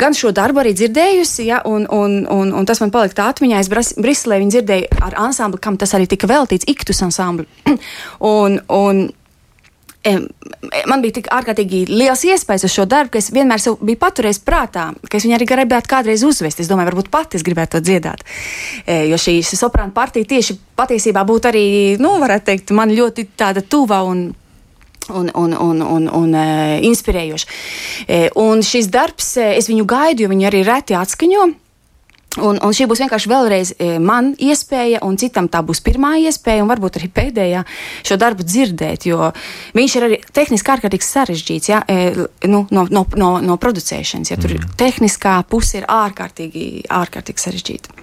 gan 0.00 0.16
šo 0.16 0.32
darbu 0.34 0.62
arī 0.62 0.72
dzirdējusi, 0.76 1.48
ja, 1.50 1.60
un, 1.68 1.84
un, 1.92 2.22
un, 2.32 2.54
un 2.56 2.68
tas 2.68 2.80
man 2.82 2.92
palika 2.94 3.20
tā 3.20 3.28
atmiņā. 3.34 3.60
Es 3.60 3.94
Briselē 4.00 4.40
viņu 4.40 4.56
dzirdēju 4.56 5.02
ar 5.04 5.18
ansambli, 5.26 5.60
kam 5.60 5.76
tas 5.80 5.94
arī 5.96 6.08
tika 6.10 6.30
veltīts, 6.30 6.68
Iktus 6.70 7.04
ansambli. 7.04 7.46
un, 8.34 8.58
un, 8.72 9.04
man 10.90 11.02
bija 11.04 11.18
tik 11.18 11.30
ārkārtīgi 11.32 11.84
liels 11.88 12.24
iespējas 12.28 12.66
uz 12.68 12.74
šo 12.74 12.84
darbu, 12.88 13.14
ka 13.14 13.20
es 13.22 13.30
vienmēr 13.34 13.62
biju 13.80 14.00
paturējis 14.00 14.42
prātā, 14.44 14.90
ka 15.08 15.18
es 15.18 15.26
viņu 15.26 15.38
arī 15.38 15.48
gribētu 15.48 15.90
kādreiz 15.90 16.24
uzvest. 16.26 16.60
Es 16.60 16.70
domāju, 16.70 16.92
varbūt 16.92 17.10
pati 17.12 17.38
es 17.38 17.46
gribētu 17.46 17.78
to 17.78 17.84
dziedāt. 17.88 18.24
E, 18.84 19.04
jo 19.10 19.18
šī 19.20 19.38
soprāna 19.48 19.94
partija 19.96 20.28
tieši 20.34 20.58
patiesībā 20.76 21.24
būtu 21.26 21.50
arī, 21.50 21.66
nu, 22.02 22.16
varētu 22.22 22.50
teikt, 22.50 22.74
man 22.76 22.92
ļoti 22.94 23.28
tāda 23.36 23.64
tuva 23.64 24.04
un 24.06 24.30
un, 25.08 25.28
un, 25.34 25.52
un, 25.52 25.80
un, 25.84 26.06
un 26.08 26.30
uh, 26.32 26.78
inspirējoši. 26.80 27.48
Uh, 28.08 28.28
un 28.40 28.62
šis 28.64 28.88
darbs, 28.88 29.34
uh, 29.36 29.50
es 29.52 29.68
viņu 29.68 29.84
gaidu, 29.84 30.24
jo 30.24 30.30
viņi 30.32 30.48
arī 30.48 30.62
reti 30.64 30.96
atskaņo. 30.96 31.42
Un, 32.42 32.58
un 32.58 32.74
šī 32.74 32.88
būs 32.90 33.02
vienkārši 33.04 33.30
vēlreiz 33.30 33.70
e, 33.78 33.88
man 34.02 34.32
iespēja, 34.42 35.02
un 35.06 35.18
citam 35.20 35.46
tā 35.50 35.60
būs 35.66 35.80
pirmā 35.86 36.16
iespēja, 36.24 36.64
un 36.64 36.70
varbūt 36.70 36.98
arī 36.98 37.10
pēdējā 37.14 37.62
šo 38.02 38.18
darbu 38.18 38.46
dzirdēt, 38.46 39.06
jo 39.06 39.30
viņš 39.76 39.94
ir 39.94 40.06
arī 40.08 40.18
tehniski 40.34 40.74
ārkārtīgi 40.74 41.06
sarežģīts 41.06 41.70
ja, 41.70 41.84
e, 41.86 42.26
nu, 42.50 42.64
no, 42.74 42.86
no, 42.90 43.04
no, 43.14 43.30
no 43.38 43.58
producēšanas. 43.62 44.34
Ja, 44.34 44.40
tur 44.40 44.56
mm. 44.56 44.74
tehniskā 44.80 45.36
puse 45.46 45.78
ir 45.78 45.86
ārkārtīgi, 45.90 46.66
ārkārtīgi 46.90 47.46
sarežģīta. 47.46 47.94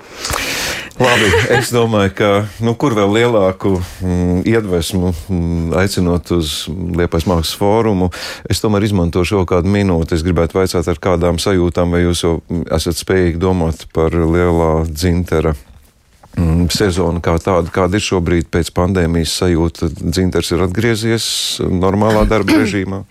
Labi, 1.01 1.29
es 1.55 1.71
domāju, 1.73 2.11
ka 2.13 2.29
nu, 2.61 2.73
kur 2.77 2.93
vēl 2.97 3.15
lielāku 3.15 3.73
mm, 3.79 4.43
iedvesmu 4.49 5.09
mm, 5.09 5.71
aicinot 5.81 6.29
uz 6.35 6.53
Liepais 6.69 7.25
mākslas 7.29 7.55
fórumu, 7.57 8.11
es 8.51 8.61
tomēr 8.61 8.85
izmantošu 8.85 9.39
vēl 9.39 9.49
kādu 9.49 9.71
minūti. 9.73 10.17
Es 10.17 10.25
gribētu 10.25 10.59
vaicāt 10.59 10.91
ar 10.91 11.01
kādām 11.01 11.41
sajūtām, 11.41 11.95
vai 11.95 12.03
jūs 12.03 12.23
jau 12.25 12.35
esat 12.69 13.01
spējīgi 13.01 13.41
domāt 13.41 13.87
par 13.95 14.13
lielā 14.13 14.71
dzintera 14.91 15.55
mm, 16.37 16.69
sezona 16.75 17.23
kā 17.23 17.37
tāda, 17.41 17.73
kāda 17.73 17.97
ir 17.97 18.05
šobrīd 18.05 18.51
pēc 18.53 18.73
pandēmijas 18.77 19.37
sajūta. 19.41 19.89
Dzinters 20.01 20.53
ir 20.53 20.65
atgriezies 20.67 21.27
normālā 21.65 22.27
darba 22.29 22.61
režīmā. 22.61 23.05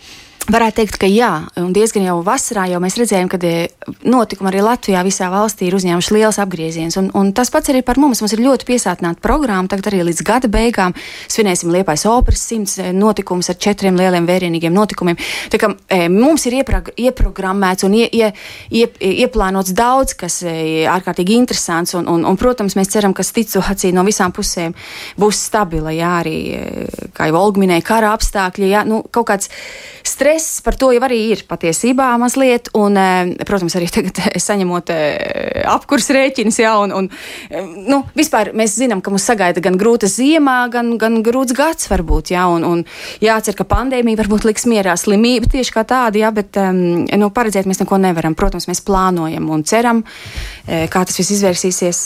Varētu 0.48 0.80
teikt, 0.80 0.96
ka 0.98 1.06
jā, 1.06 1.28
un 1.60 1.68
diezgan 1.76 2.06
jau 2.06 2.16
vasarā 2.24 2.64
jau 2.70 2.78
mēs 2.82 2.96
redzējām, 2.98 3.28
ka 3.30 3.38
e, 3.44 3.68
notikumi 4.08 4.48
arī 4.48 4.62
Latvijā 4.64 5.02
visā 5.04 5.28
valstī 5.30 5.68
ir 5.68 5.76
uzņēmuši 5.76 6.14
liels 6.16 6.38
apgrieziens. 6.42 6.96
Un, 6.98 7.10
un 7.14 7.30
tas 7.36 7.52
pats 7.52 7.70
arī 7.70 7.82
par 7.86 8.00
mums. 8.00 8.22
Mums 8.22 8.34
ir 8.34 8.42
ļoti 8.42 8.66
piesātināta 8.66 9.20
programma. 9.22 9.68
Tagad 9.70 9.90
arī 9.90 10.00
līdz 10.08 10.24
gada 10.26 10.50
beigām 10.50 10.96
svinēsim 11.30 11.70
Liepais 11.70 12.06
operas 12.08 12.42
simts 12.48 12.78
e, 12.80 12.88
notikumus 12.96 13.52
ar 13.52 13.58
četriem 13.62 13.98
lieliem 14.00 14.26
vērienīgiem 14.26 14.74
notikumiem. 14.74 15.20
Tā 15.52 15.60
kā 15.60 15.70
e, 15.86 16.08
mums 16.10 16.48
ir 16.48 16.56
ieprog 16.62 16.88
ieprogrammēts 16.96 17.86
un 17.86 17.98
ie, 18.00 18.08
ie, 18.08 18.32
ie, 18.72 18.88
ieplānots 19.26 19.76
daudz, 19.76 20.16
kas 20.18 20.40
e, 20.42 20.56
ārkārtīgi 20.90 21.36
interesants. 21.36 21.94
Un, 22.00 22.08
un, 22.10 22.26
un, 22.26 22.40
protams, 22.40 22.78
mēs 22.80 22.90
ceram, 22.96 23.14
ka 23.14 23.26
situācija 23.28 23.94
no 23.94 24.06
visām 24.08 24.34
pusēm 24.34 24.74
būs 25.20 25.44
stabila. 25.46 25.94
Jā, 25.94 26.16
arī, 26.24 26.36
kā 27.14 27.30
jau 27.30 27.38
Olga 27.44 27.62
minēja, 27.62 27.86
kara 27.92 28.16
apstākļi, 28.16 28.74
jā, 28.74 28.84
nu, 28.88 29.04
kaut 29.14 29.30
kāds 29.30 29.52
stress 30.06 30.39
stress 30.40 30.60
par 30.64 30.76
to 30.76 30.90
jau 30.94 31.02
arī 31.04 31.18
ir 31.34 31.44
patiesībā 31.48 32.08
mazliet. 32.20 32.70
Un, 32.74 32.96
eh, 32.96 33.34
protams, 33.46 33.74
arī 33.76 33.88
tagad 33.92 34.18
eh, 34.18 34.38
saņemot 34.40 34.90
eh, 34.94 35.62
apkurs 35.68 36.10
rēķinus, 36.14 36.60
jā, 36.62 36.72
un, 36.80 36.92
un 36.96 37.08
nu, 37.86 38.02
vispār 38.16 38.52
mēs 38.56 38.76
zinām, 38.78 39.02
ka 39.02 39.12
mums 39.12 39.26
sagaida 39.28 39.60
gan 39.60 39.76
grūta 39.80 40.08
ziemā, 40.10 40.70
gan, 40.72 40.96
gan 41.00 41.20
grūts 41.26 41.54
gads 41.56 41.90
varbūt, 41.90 42.32
jā, 42.34 42.46
un, 42.48 42.64
un 42.64 42.84
jācer, 43.22 43.56
ka 43.58 43.66
pandēmija 43.68 44.22
varbūt 44.22 44.46
liks 44.48 44.66
mierā 44.70 44.96
slimība 45.00 45.50
tieši 45.50 45.74
kā 45.74 45.84
tāda, 45.84 46.20
jā, 46.20 46.30
bet 46.34 46.56
nu, 46.56 47.30
paredzēt 47.34 47.68
mēs 47.68 47.82
neko 47.82 48.00
nevaram. 48.00 48.36
Protams, 48.38 48.68
mēs 48.70 48.82
plānojam 48.86 49.50
un 49.52 49.64
ceram, 49.68 50.02
kā 50.66 51.02
tas 51.06 51.18
viss 51.18 51.34
izvērsīsies, 51.36 52.00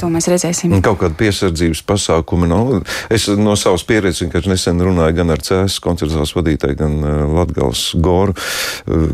to 0.00 0.10
mēs 0.12 0.28
redzēsim. 0.30 0.74
Kaut 0.84 1.00
kāda 1.02 1.16
piesardzības 1.18 1.82
pasākuma 1.88 2.48
nav. 2.50 2.74
Nu, 2.80 2.82
es 3.12 3.26
no 3.40 3.56
savas 3.58 3.84
pieredzes, 3.88 4.28
ka 4.32 4.42
nesen 4.50 4.82
runāju 4.84 5.16
gan 5.20 5.32
ar 5.34 5.42
CS 5.44 5.80
koncertzāles 5.84 6.34
vadītāju, 6.36 6.78
gan 6.80 6.98
Latgales 7.60 7.94
Goru, 7.94 8.34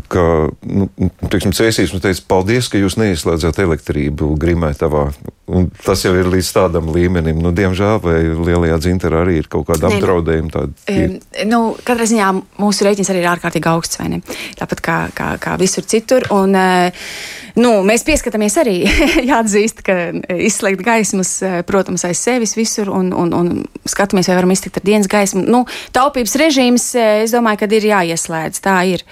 ka, 0.07 0.49
nu, 0.63 0.89
teiksim, 1.27 1.53
Cēsīs 1.55 1.93
mums 1.93 2.03
teica, 2.03 2.23
paldies, 2.29 2.69
ka 2.71 2.79
jūs 2.79 2.97
neieslēdzat 2.99 3.59
elektrību 3.63 4.35
Grimētavā. 4.39 5.09
Un 5.47 5.69
tas 5.83 6.01
jau 6.03 6.11
ir 6.17 6.27
līdz 6.27 6.49
tādam 6.55 6.89
līmenim. 6.91 7.39
Nu, 7.39 7.53
diemžēl, 7.55 8.01
vai 8.03 8.19
lielajā 8.27 8.79
dzinterā 8.83 9.23
arī 9.23 9.37
ir 9.39 9.47
kaut 9.51 9.69
kāda 9.69 9.87
apdraudējuma. 9.87 10.51
Tāda 10.51 10.97
um, 11.07 11.17
nu, 11.47 11.61
katrā 11.87 12.07
ziņā 12.09 12.31
mūsu 12.59 12.87
rēķins 12.87 13.11
arī 13.13 13.23
ir 13.23 13.31
ārkārtīgi 13.31 13.71
augsts, 13.71 13.99
vai 14.01 14.09
ne? 14.11 14.21
Tāpat 14.59 14.83
kā, 14.83 14.97
kā, 15.15 15.29
kā 15.39 15.55
visur 15.61 15.87
citur. 15.87 16.27
Un, 16.35 16.51
uh, 16.51 17.07
nu, 17.55 17.71
mēs 17.87 18.03
pieskatāmies 18.07 18.59
arī, 18.59 18.75
jāatzīst, 19.31 19.85
ka 19.87 19.97
izslēgt 20.35 20.83
gaismas, 20.83 21.37
protams, 21.69 22.03
aiz 22.09 22.19
sevis 22.27 22.57
visur 22.59 22.91
un, 22.91 23.13
un, 23.15 23.31
un 23.31 23.53
skatāmies, 23.87 24.27
vai 24.27 24.39
varam 24.41 24.51
iztikt 24.51 24.81
ar 24.81 24.87
dienas 24.89 25.07
gaismu. 25.11 25.45
Nu, 25.47 25.63
taupības 25.95 26.35
režīms, 26.43 26.91
es 27.23 27.35
domāju, 27.35 27.63
ka 27.63 27.71
ir 27.79 27.87
jāieslēdz. 27.93 28.36
Tā 28.63 28.77
ir. 28.89 29.03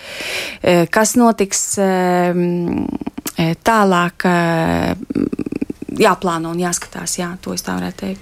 Kas 0.92 1.16
notiks 1.20 1.68
tālāk? 3.66 4.28
jāplāno 6.00 6.52
un 6.52 6.60
jāskatās. 6.60 7.18
Jā, 7.20 7.32
to 7.42 7.56
es 7.56 7.64
tā 7.66 7.78
varētu 7.78 8.02
teikt. 8.04 8.22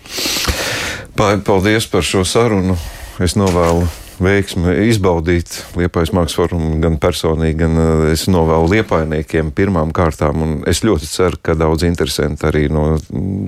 Paldies 1.17 1.89
par 1.89 2.05
šo 2.05 2.23
sarunu. 2.27 2.77
Es 3.21 3.37
novēlu 3.37 3.85
veiksmi 4.21 4.73
izbaudīt 4.89 5.59
Liepājas 5.77 6.11
mākslas 6.13 6.37
forumu 6.37 6.77
gan 6.83 6.97
personīgi, 7.01 7.57
gan 7.63 7.77
eh, 7.79 8.05
es 8.13 8.25
novēlu 8.31 8.69
liepainiekiem 8.75 9.51
pirmām 9.55 9.93
kārtām. 9.95 10.41
Un 10.43 10.55
es 10.69 10.83
ļoti 10.85 11.09
ceru, 11.09 11.39
ka 11.41 11.55
daudz 11.57 11.85
interesanti 11.87 12.47
arī 12.49 12.65
no 12.73 12.97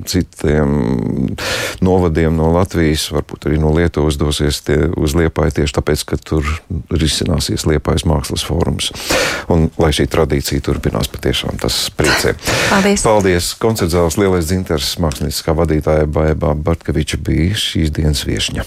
citiem 0.07 1.35
novadiem 1.85 2.35
no 2.37 2.51
Latvijas, 2.55 3.07
varbūt 3.13 3.49
arī 3.49 3.59
no 3.61 3.73
Lietuvas 3.75 4.19
dosies 4.21 4.61
tie, 4.65 4.77
uz 4.95 5.15
Liepāju 5.17 5.59
tieši 5.59 5.77
tāpēc, 5.79 6.05
ka 6.11 6.19
tur 6.21 6.47
risināsies 6.93 7.67
Liepājas 7.69 8.07
mākslas 8.09 8.45
forums. 8.47 8.91
Un 9.51 9.69
lai 9.81 9.91
šī 9.95 10.07
tradīcija 10.11 10.63
turpinās, 10.65 11.11
patiešām 11.11 11.59
tas 11.61 11.89
priecē. 11.97 12.35
Paldies! 12.69 13.05
Paldies! 13.05 13.51
Koncertzāles 13.61 14.19
lielais 14.21 14.47
dzinters 14.47 14.95
mākslinieckā 15.03 15.55
vadītāja 15.57 16.07
Baibā 16.07 16.53
Bartkeviča 16.55 17.19
bija 17.25 17.57
šīs 17.59 17.91
dienas 17.95 18.23
viešņa. 18.27 18.63